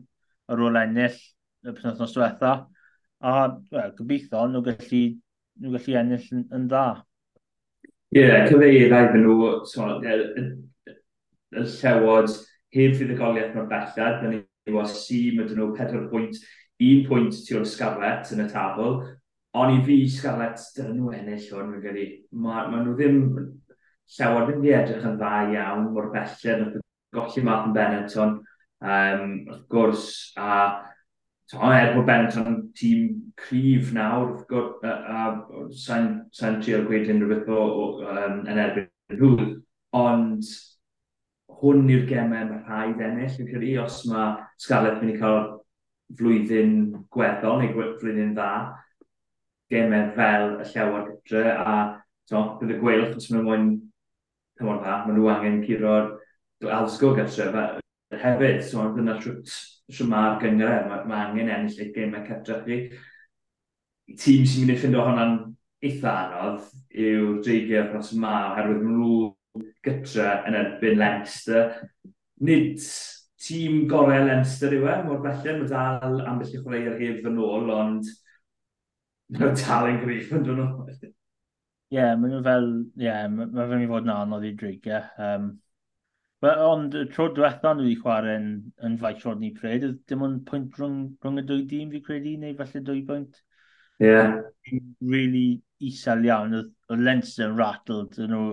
[0.49, 1.17] ar ôl ennill
[1.67, 2.53] y penwthnos diwetha.
[3.19, 3.35] A
[3.73, 5.03] well, gobeithio nhw gallu,
[5.63, 6.85] nhw gallu ennill yn, yn dda.
[8.15, 12.33] Ie, yeah, cyfeirio rhaid nhw, so, y llewod
[12.77, 16.41] heb fuddugoliaeth mewn bellad, dyn ni o mae dyn nhw 4 pwynt,
[16.85, 19.01] 1 pwynt tu o'r Scarlett yn y tabl,
[19.57, 22.05] Ond i fi, Scarlett, dyn nhw ennill hwn, mae'n gyrru.
[22.45, 23.17] Mae ma nhw ddim
[24.19, 26.83] llewod yn edrych yn dda iawn mor belled, yn
[27.17, 28.35] golli math yn Benetton.
[28.79, 30.05] Um, wrth gwrs,
[30.39, 30.85] a
[31.51, 33.07] so, er bod Benetton yn tîm
[33.41, 35.25] cryf nawr, wrth gwrs, a,
[35.59, 39.49] a sa'n sa trio gweud unrhyw beth o, o, um, yn erbyn nhw,
[39.99, 40.51] ond
[41.59, 45.41] hwn yw'r gemau mae rhaid ennill, yn credu, os mae Scarlett mynd i cael
[46.21, 46.79] flwyddyn
[47.15, 48.53] gweddol neu flwyddyn dda,
[49.75, 51.75] gemau fel y llewod gydre, a
[52.31, 53.69] so, bydd y gweilch os maen mwyn,
[54.61, 56.15] come on pa, maen nhw angen curo'r
[56.79, 57.67] alsgo gydre,
[58.13, 58.63] hefyd.
[58.65, 59.53] So dyna siwt
[59.93, 62.79] siwma'r gyngre, mae ma angen ennill eich gêm ac edrych chi.
[64.19, 65.37] Tîm sy'n mynd i ffind o hwnna'n
[65.85, 66.65] eitha anodd
[66.97, 71.77] yw'r dreigio across ma, oherwydd maen nhw gytra yn erbyn Leinster.
[72.45, 72.81] Nid
[73.45, 77.71] tîm gorau Leinster yw e, mor bellyn, mae dal ambell i chwaraeo'r heb yn ôl,
[77.75, 78.11] ond
[79.29, 80.89] mae nhw dal yn gryf yn dyn nhw.
[80.89, 84.53] Ie, yeah, maen nhw fel, ie, yeah, mae nhw'n mynd i fod yn anodd i
[84.59, 85.09] dreigiau.
[85.25, 85.53] Um,
[86.41, 88.51] Ond y tro diwetha nhw i chwarae yn,
[88.87, 92.01] yn faith faisiod ni cred, oedd dim ond pwynt rhwng, rhwng y dwy dîm fi
[92.05, 93.41] credu, neu falle dwy pwynt.
[93.99, 94.07] Ie.
[94.07, 94.37] Yeah.
[95.03, 98.45] Really isel iawn, oedd Leinster yn rattled, o'n nhw,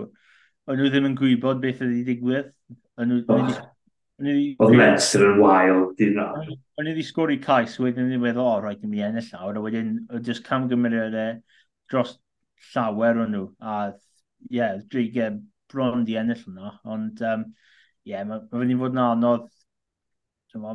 [0.66, 2.50] o'n nhw ddim yn gwybod beth oedd wedi digwydd.
[2.98, 6.56] Oedd Leinster yn wael, dyn nhw.
[6.80, 9.62] O'n i wedi sgori cais, wedyn yn ddiweddol, o, rhaid i mi ennill llawr, a
[9.62, 11.38] wedyn, oedd jyst camgymeriadau
[11.92, 12.16] dros
[12.72, 13.78] llawer o'n nhw, a,
[14.50, 15.38] ie, yeah, dreigau
[15.70, 17.46] bron di ennill yna, ond um,
[18.06, 19.46] yeah, mae ma fynd i fod yn anodd,
[20.56, 20.72] Ma,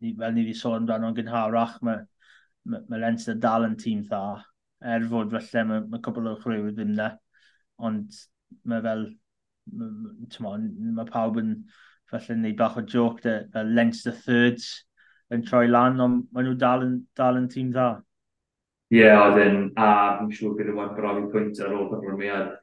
[0.00, 2.02] ni, fel ni wedi sôn amdano yn gynharach, mae
[2.70, 4.20] ma, ma Leinster dal yn tîm dda,
[4.94, 7.08] er fod felly mae ma cwbl o chrywyr ddim na,
[7.88, 8.20] ond
[8.70, 9.06] mae fel,
[9.74, 11.56] mae ma pawb yn
[12.12, 14.68] felly yn neud bach o joc, de, fel Leinster thirds
[15.34, 17.90] yn troi lan, ond maen nhw dal yn, dal yn tîm dda.
[18.94, 19.88] Ie, yeah, oedd yn, a
[20.20, 22.54] fi'n siŵr gyda wan brofi pwynt ar ôl perfformiad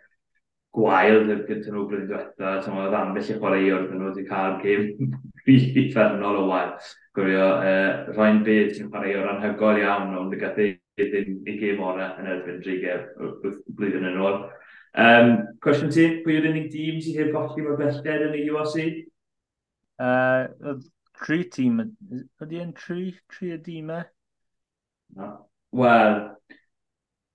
[0.76, 2.56] gwael gyda nhw blwyddyn diwetha.
[2.72, 5.14] Oedd ambell i chwaraewr o'r nhw wedi cael gêm
[5.48, 6.74] rili ffernol o wael.
[7.16, 11.56] Gwrio, uh, rhain byd sy'n chwarae o'r anhygol iawn ond y gath ei ddim i
[11.60, 13.32] gêm o'r yn erbyn drigau
[13.78, 14.38] blwyddyn yn ôl.
[14.96, 15.32] Um,
[15.64, 18.78] cwestiwn ti, pwy yw'r unig dîm sydd heb golli mor belled yn y URC?
[20.00, 20.78] Uh,
[21.20, 21.82] tri tîm,
[22.44, 24.06] ydy yn tri, tri y dîmau?
[25.16, 25.34] No.
[25.76, 26.16] Wel,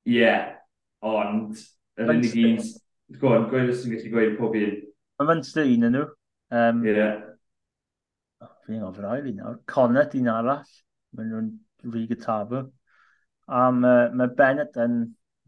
[0.08, 0.46] ie, yeah,
[1.04, 1.60] ond
[2.00, 2.62] yr unig un
[3.18, 4.76] Go on, gweud os ti'n gallu gweud pob un.
[5.18, 6.04] Mae Munster un yn nhw.
[6.54, 7.24] Um, yeah.
[8.42, 9.58] Oh, Fi'n ofyn oer un nawr.
[9.70, 10.76] Connet un arall.
[11.16, 11.50] Mae nhw'n
[11.90, 12.62] rhig y.
[13.50, 15.00] A mae, mae Bennett yn,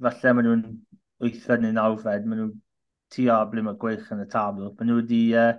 [0.03, 0.65] falle mae nhw'n
[1.23, 2.53] wythfed neu nawfed, mae nhw'n
[3.15, 4.73] tu a ble mae gweich yn y tabl.
[4.75, 5.53] Mae nhw wedi uh,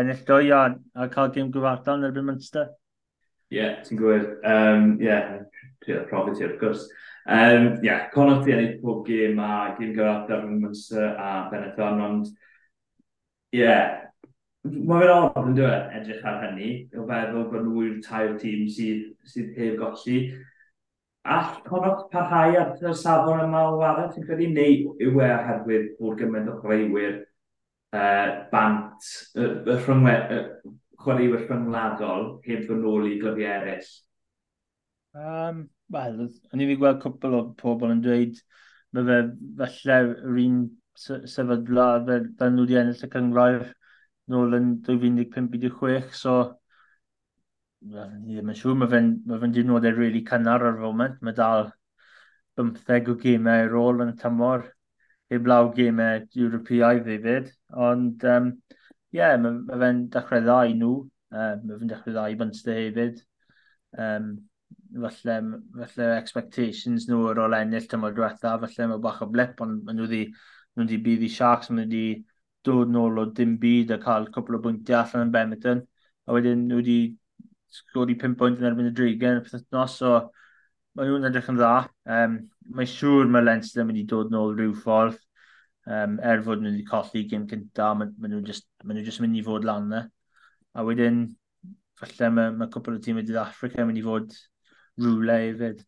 [0.00, 0.62] ennill dwy a,
[0.96, 2.70] a cael gym gyfartal yn erbyn Munster.
[3.50, 4.26] Ie, yeah, ti'n gwybod.
[4.46, 5.40] Um, ie, yeah,
[5.84, 6.84] ti'n profi ti wrth gwrs.
[7.30, 12.30] Um, yeah, Conor ti ennill pob gêm a gêm gyfer Darwin Munster a Benetton, ond
[12.30, 14.00] ie, yeah,
[14.68, 18.66] Mae fe'n od yn dweud edrych ar hynny, o feddwl bod nhw yw'r tair tîm
[18.68, 20.18] sydd, sydd heb golli.
[21.24, 25.86] All Connacht parhau ar y safon yma o wario, ti'n credu, neu yw e oherwydd
[25.96, 27.16] bod gymaint o greuwyr
[27.96, 30.14] uh, bant, y, y, rhyngwe,
[31.02, 33.92] chwaraewyr rhyngwladol heb fy nôl i glybiau eraill?
[35.16, 36.20] Um, Wel,
[36.54, 38.36] o'n i fi gweld cwpl o pobl yn dweud
[38.94, 39.18] mae fe
[39.58, 39.98] falle
[40.30, 40.60] yr un
[41.00, 43.64] sefydla fe, fel nhw wedi ennill y cyngrair
[44.30, 46.34] nôl yn 2015-2016, so
[47.82, 51.36] ni ddim yn siŵr, mae fe'n ma fe diwrnodau really cynnar ar y foment, mae
[51.38, 51.70] dal
[52.60, 54.66] 15 o gemau ar ôl yn y tymor,
[55.32, 57.50] heb law gemau Ewropeaidd hefyd,
[57.88, 58.52] ond um,
[59.16, 60.94] yeah, mae ma fe'n dechrau dda i nhw.
[61.30, 63.22] Uh, mae fe'n dechrau dda i Bunster hefyd.
[63.98, 64.32] Um,
[64.94, 65.36] falle,
[65.76, 69.98] falle expectations nhw ar ôl ennill tymor diwetha, falle mae bach o blip, ond maen
[69.98, 72.24] nhw wedi nhw wedi bydd i Sharks, maen nhw wedi
[72.66, 75.82] dod nôl o dim byd a cael cwpl o bwyntiau allan yn Bemiton,
[76.26, 76.98] a wedyn nhw wedi
[77.74, 80.14] sgori 5 pwynt yn erbyn y drigen, pethau nos, so
[80.98, 81.74] mae nhw'n edrych yn dda.
[82.18, 82.38] Um,
[82.76, 85.18] mae siŵr mae Leinster yn mynd i dod nôl rhyw ffordd,
[85.90, 89.22] um, er fod nhw wedi colli gym cynta, maen ma nhw just, ma nhw just
[89.22, 90.02] mynd i fod lan yna.
[90.78, 91.24] A wedyn,
[92.00, 94.36] falle mae ma cwpl o tîm wedi Africa yn mynd i fod
[95.00, 95.82] rwle hefyd.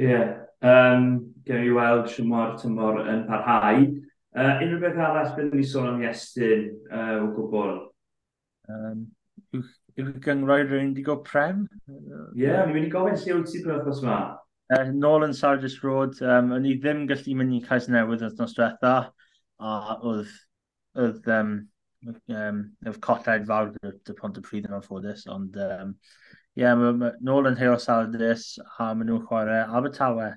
[0.00, 0.30] Ie, yeah.
[0.66, 1.10] um,
[1.46, 3.86] gen i weld siwmor tymor yn parhau.
[4.34, 7.76] Uh, unrhyw beth arall byddwn ni sôn am Iestyn uh, o gwbl?
[8.74, 9.04] Um,
[9.54, 9.62] yw,
[10.24, 11.68] gyngroi rhywun wedi go prem?
[11.86, 14.18] Ie, yeah, ni'n mynd i gofyn lle wyt ti pryd oes yma?
[14.72, 18.34] uh, nôl yn Sargis Road, um, o'n i ddim gallu mynd i cais newydd yn
[18.40, 18.94] nos diwetha,
[19.60, 20.32] a oedd,
[21.00, 21.54] oedd, um,
[22.32, 25.94] um, oedd colled fawr dy pont y pryd yn anffodus, ond um,
[26.56, 30.32] ie, ma, nôl yn Hero Saladis, a maen nhw'n chwarae Abertawe.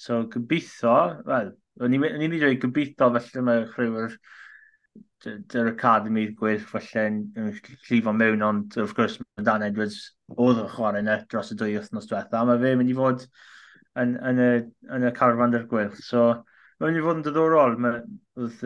[0.00, 0.98] So gobeithio,
[1.28, 1.50] wel,
[1.80, 4.14] o'n i'n mynd i dweud gobeithio felly mae'r chrywyr
[5.24, 7.20] dy'r academy gwerth yn
[7.88, 9.98] llifo mewn, ond wrth gwrs mae Dan Edwards
[10.36, 13.26] oedd yn chwarae yna dros y dwy wythnos diwetha, a mae fe mynd i fod
[14.00, 14.50] yn, yn, y,
[14.96, 16.00] yn y carfan dy'r gwerth.
[16.06, 16.28] So,
[16.80, 17.76] mae'n mynd i fod yn diddorol,
[18.40, 18.62] oedd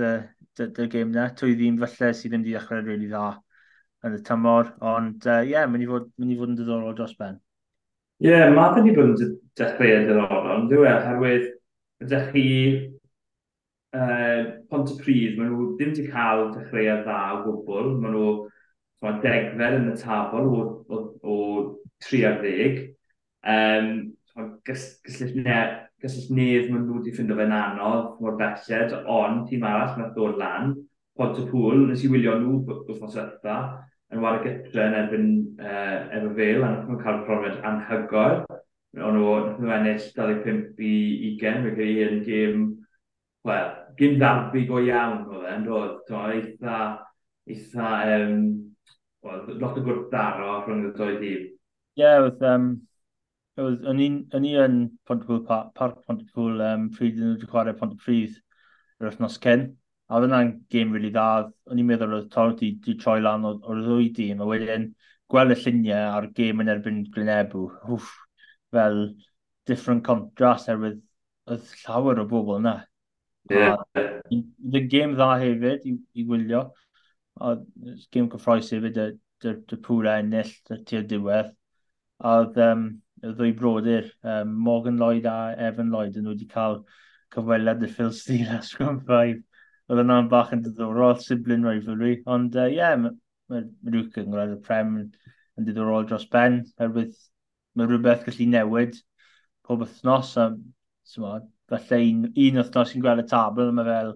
[0.61, 3.26] dy'r gêm yna, twy ddim falle sydd ddim wedi dechrau rili really dda
[4.05, 6.96] yn y tymor, ond ie, uh, yeah, mae'n i, fod, mynd i fod yn diddorol
[6.98, 7.40] dros ben.
[8.22, 10.92] Ie, yeah, mae fe wedi bod yn dechrau yn diddorol, ond dwi'n e?
[11.00, 11.46] oherwydd
[12.05, 12.44] ydych chi
[13.95, 17.92] uh, pont y pryd, maen nhw ddim wedi cael dechrau dda o gwbl.
[18.03, 18.32] Maen nhw
[19.05, 21.38] ma degfer yn y tabl o, o, o
[22.09, 22.82] 3 ar 10.
[23.55, 23.90] Um,
[24.66, 30.74] gysylltnedd maen nhw wedi ffindo fe'n anodd mor belled, ond tîm arall mae'n dod lan.
[31.14, 33.59] Pont y pŵl, nes i wylio nhw wrthnos ytha,
[34.11, 35.28] yn war y gytre yn erbyn,
[35.62, 38.42] uh, efo fel, a nhw'n cael profiad anhygoel.
[38.95, 42.66] Ond nhw ennill 25 i 20, fe gyda un gym,
[43.47, 45.92] wel, gym darbu go iawn o fe, yn dod.
[46.09, 46.80] To, eitha,
[47.51, 48.40] eitha, um,
[49.24, 51.47] well, lot o gwrthdaro rhwng y doi dîm.
[51.95, 52.68] Ie, yeah, oedd, um,
[53.55, 58.40] it o'n i yn Pontypool Park, Park Pontypool, um, pryd yn wedi chwarae Pontypridd
[59.01, 59.68] yr wythnos cyn.
[60.11, 61.49] A oedd yna'n gêm rili really dda.
[61.70, 64.90] O'n i'n meddwl oedd torf di, di troi lan o'r ddwy dîm, a wedyn
[65.32, 67.68] gweld y lluniau a'r gêm yn erbyn Glynebw.
[67.88, 68.11] Wff,
[68.74, 69.01] fel
[69.70, 71.01] different contrast erwydd
[71.55, 72.74] oedd llawer o bobl yna.
[73.51, 73.76] Yeah.
[73.99, 76.64] Oedd y gêm dda hefyd i, i wylio.
[77.45, 77.64] Oedd
[78.14, 79.07] gêm cyffroes hefyd y,
[79.45, 81.51] y, y pwra ennill y tir diwedd.
[82.24, 82.86] Oedd um,
[83.22, 85.36] y ddwy brodyr, um, Morgan Lloyd a
[85.68, 86.80] Evan Lloyd, yn wedi cael
[87.34, 89.42] cyfweliad y Phil Steele a Scrum 5.
[89.90, 92.16] Oedd yna'n bach yn diddorol, sibling rivalry.
[92.30, 97.18] Ond ie, uh, yeah, mae Luke yn gwneud y prem yn diddorol dros ben, oherwydd
[97.74, 98.97] mae rhywbeth gallu newid
[99.66, 100.49] pob wythnos a
[101.71, 104.11] falle un, un wythnos sy'n gweld y tabl, mae fel,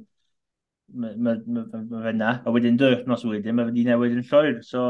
[0.95, 4.17] mae ma, ma, ma, ma fe na, a wedyn dwy wythnos wedyn, mae wedi newid
[4.17, 4.59] yn llwyr.
[4.67, 4.89] So,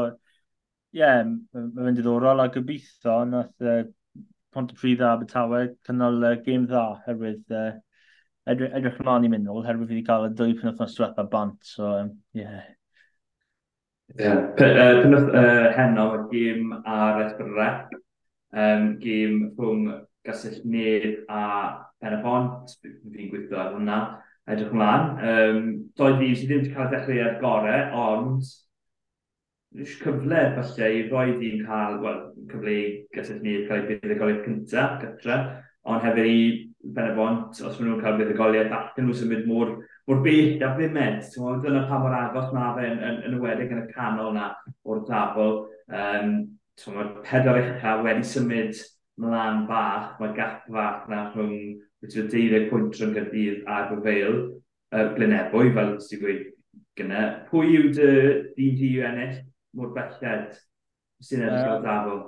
[0.95, 3.83] ie, yeah, mae fe'n diddorol a gobeithio, nath uh,
[4.49, 7.69] Pont Pontypridd a Abertawe cynnal uh, game dda, herwydd uh,
[8.49, 11.59] edrych, edrych ymlaen i mynd nôl, herwydd fi wedi cael y dwy penwthnos diwethaf bant,
[11.75, 12.63] so, um, yeah.
[14.17, 14.47] Yeah.
[14.57, 17.69] Penwth uh, heno, gym ar Esbyrra,
[18.57, 19.85] um, gym rhwng
[20.25, 21.43] Gasell Nid a
[21.99, 23.99] pen y pont, fi'n gweithio ar hwnna,
[24.49, 25.11] edrych ymlaen.
[25.29, 25.69] Um,
[25.99, 28.49] doedd fi sydd ddim wedi cael dechrau ar gore, ond
[29.83, 32.83] ys cyfle falle i roi di'n cael wel, cyfle i
[33.15, 35.39] gysylltu ni cael ei buddugoliaeth cyntaf, gytra,
[35.89, 36.39] ond hefyd i
[36.95, 39.75] ben os maen nhw'n cael buddugoliaeth allan nhw symud mor,
[40.09, 41.27] mor bell a bumed.
[41.65, 44.53] Dyna pa mor agos mae fe yn, yn, yn ywedig yn y canol na
[44.85, 45.59] o'r tabl.
[45.89, 46.39] Um,
[46.79, 48.77] Mae'r pedwar uchaf wedi symud
[49.19, 51.73] mlaen bach, mae gap fach na rhwng
[52.03, 54.39] beth yw'r deuddeg pwynt rhwng Gyrdydd a'r Bofeil,
[54.95, 56.43] uh, Glynebwy, fel ydych chi'n gweud
[56.99, 57.23] gyna.
[57.49, 58.09] Pwy yw dy
[58.57, 59.39] dîm di yw ennill
[59.77, 60.59] mor belled
[61.23, 62.21] sy'n ennill o'r dafol?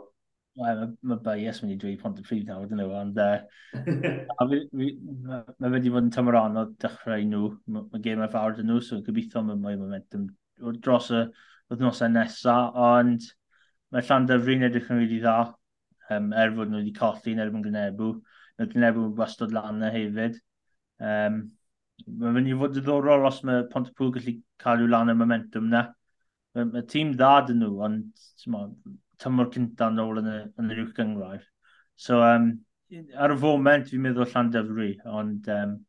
[0.59, 3.19] Wel, mae bias mynd i dweud pont y prif nawr, dyn nhw, ond
[5.61, 7.53] mae wedi bod yn tymor on o dechrau nhw.
[7.72, 10.28] Mae gêm ar fawr dyn nhw, so gobeithio mae mwy momentum
[10.84, 11.24] dros y
[11.72, 13.30] wythnosau nesaf, ond
[13.95, 15.38] mae llan dyfru'n edrych yn rili dda,
[16.11, 18.11] um, er fod nhw wedi colli yn erbyn Grenebw.
[18.66, 20.39] Ydyn neb yn wastod lan yna hefyd.
[21.01, 21.41] Um,
[22.01, 24.32] Mae'n mynd i fod ddiddorol os mae Pontypool gallu
[24.64, 25.84] cael yw lan y momentum na.
[26.57, 28.26] Mae tîm dda dyn nhw, ond
[29.22, 31.45] tymor cynta yn ôl yn y, yn yr uwch gyngrair.
[31.93, 32.49] So, um,
[33.14, 34.91] ar y foment, fi'n meddwl llan dyfru,
[35.22, 35.49] ond...
[35.53, 35.80] Um,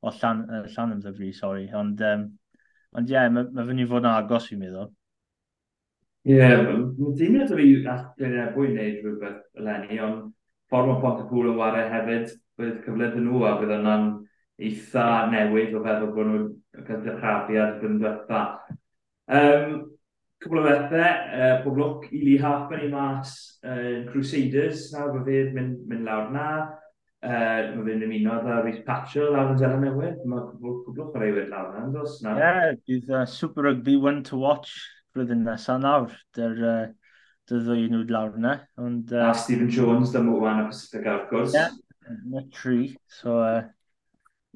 [0.00, 1.66] o llan, uh, llan am ddyfru, sori.
[1.74, 2.24] Ond, um,
[2.96, 4.90] ond ie, yeah, mae ma fyny fod yn agos fi'n meddwl.
[6.28, 10.28] Ie, yeah, mae'n dim yn fi i allan e bwy'n rhywbeth eleni, ond
[10.68, 14.08] ffordd mae Pontacwlo warau hefyd, bydd cyfle dyn nhw a bydd yna'n
[14.68, 16.48] eitha newydd o feddwl bod nhw'n
[16.88, 18.42] cael dyrchafiad yn ddiwetha.
[19.28, 19.78] Um,
[20.42, 21.06] cwbl o bethau,
[21.38, 26.06] uh, pob lwc i Lee Harper i mas uh, Crusaders, nawr fe fydd mynd, mynd
[26.08, 26.50] lawr na.
[27.18, 30.20] Uh, mae fe'n ymuno dda Rhys Patchell lawr yn Zela Newydd.
[30.30, 32.20] Mae cwblwch ar eiwyd lawr na, yn dos?
[32.22, 34.76] Ie, yeah, bydd uh, Super Rugby one to watch
[35.14, 36.14] flwyddyn nesaf nawr.
[36.38, 36.86] Dy'r uh,
[37.48, 38.54] dy ddwy nhw lawr yna.
[38.84, 41.56] Ond, uh, a Stephen Jones, dyma wan y Pacific ar gwrs.
[41.56, 42.92] Ie, yeah, yna tri.
[43.18, 43.62] So, uh,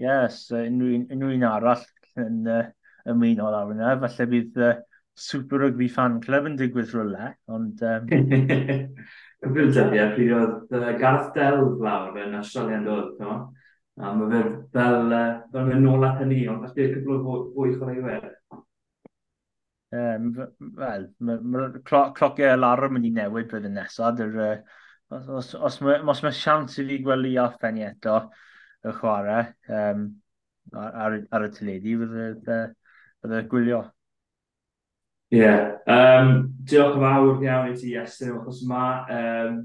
[0.00, 1.86] yes, uh, unrhyw, unrhyw un arall
[2.20, 2.64] yn uh,
[3.08, 3.96] ymuno lawr yna.
[4.04, 4.74] Falle bydd uh,
[5.18, 7.82] Super Rugby Fan Club yn digwydd rhywle, ond...
[7.84, 8.12] Um...
[9.42, 13.40] Cyfrif dyddiau, pryd oedd uh, Gareth Del lawr yn Australian yn dod, no?
[14.00, 17.26] A mae fe fel, uh, fel mynd nôl at hynny, ond falle cyflwyr
[17.56, 18.30] fwy chwaraewyr.
[19.92, 20.30] Um,
[20.78, 24.22] Wel, mae'r clociau alarm yn ei newid bydd yn nesod.
[24.24, 24.62] Er,
[25.12, 28.16] os, os, os, mae, os mae siawns i fi gweld i offenni eto
[28.82, 30.06] y chwarae um,
[30.72, 33.82] ar, ar, ar y tyledu, bydd y gwylio.
[35.32, 35.76] Ie, yeah.
[35.88, 36.32] um,
[36.68, 39.60] diolch yn fawr iawn i ti, Estyn, achos mae um,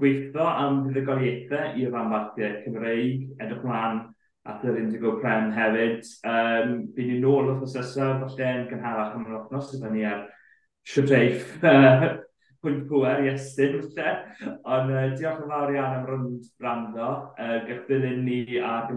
[0.00, 4.02] gweithio am ddiddygoliaethau i'r fanbarthiau Cymreig, edrych mlaen
[4.50, 6.02] at yr Indigo Prem hefyd.
[6.26, 7.94] Um, Byn ni'n nôl o'r nesaf,
[8.24, 10.26] falle yn gynharach am yr othnos, sydd ni ar
[10.90, 11.56] siwreif
[12.60, 14.16] pwynt pwer i estyn, falle.
[14.68, 17.12] Ond uh, diolch yn fawr iawn am rwnd brando.
[17.40, 18.90] Uh, Gychwyn ni ar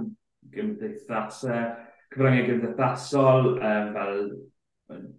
[0.54, 1.68] gymdeithas, uh,
[2.14, 4.18] cyfryngau gymdeithasol, um, fel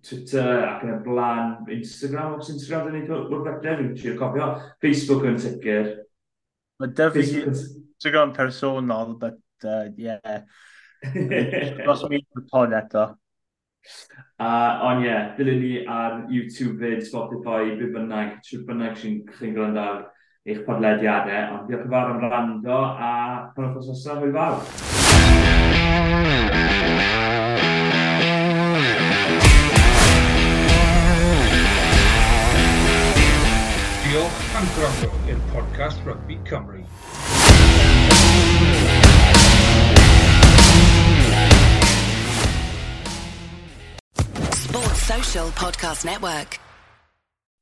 [0.04, 4.50] Twitter ac yn y blaen, Instagram, os Instagram dyn o'r bethau, fi'n trio cofio,
[4.84, 5.94] Facebook yn sicr.
[6.82, 10.42] Mae dyfu, fi Instagram personol, but uh, yeah.
[11.90, 13.04] Os mi yn pod eto.
[14.40, 19.20] Uh, ond ie, yeah, dilyn ni ar YouTube fyd, Spotify, be bynnag, trwy bynnag sy'n
[19.36, 20.00] chi'n gwrando ar
[20.48, 21.58] eich podlediadau.
[21.58, 23.12] Ond diolch yn fawr am rando a
[23.54, 24.58] pan oes osa fwy fawr.
[34.14, 36.82] diolch am gwrando i'r podcast Rugby Cymru.
[45.04, 46.58] Social Podcast Network.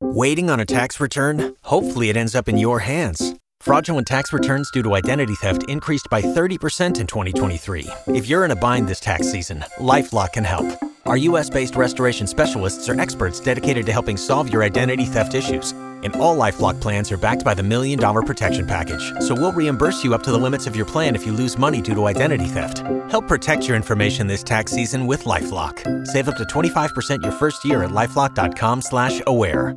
[0.00, 1.56] Waiting on a tax return?
[1.62, 3.34] Hopefully it ends up in your hands.
[3.60, 7.88] Fraudulent tax returns due to identity theft increased by 30% in 2023.
[8.06, 10.66] If you're in a bind this tax season, LifeLock can help.
[11.04, 15.74] Our US based restoration specialists are experts dedicated to helping solve your identity theft issues.
[16.02, 19.12] And all Lifelock plans are backed by the Million Dollar Protection Package.
[19.20, 21.80] So we'll reimburse you up to the limits of your plan if you lose money
[21.80, 22.78] due to identity theft.
[23.10, 26.06] Help protect your information this tax season with LifeLock.
[26.06, 29.76] Save up to 25% your first year at LifeLock.com slash aware.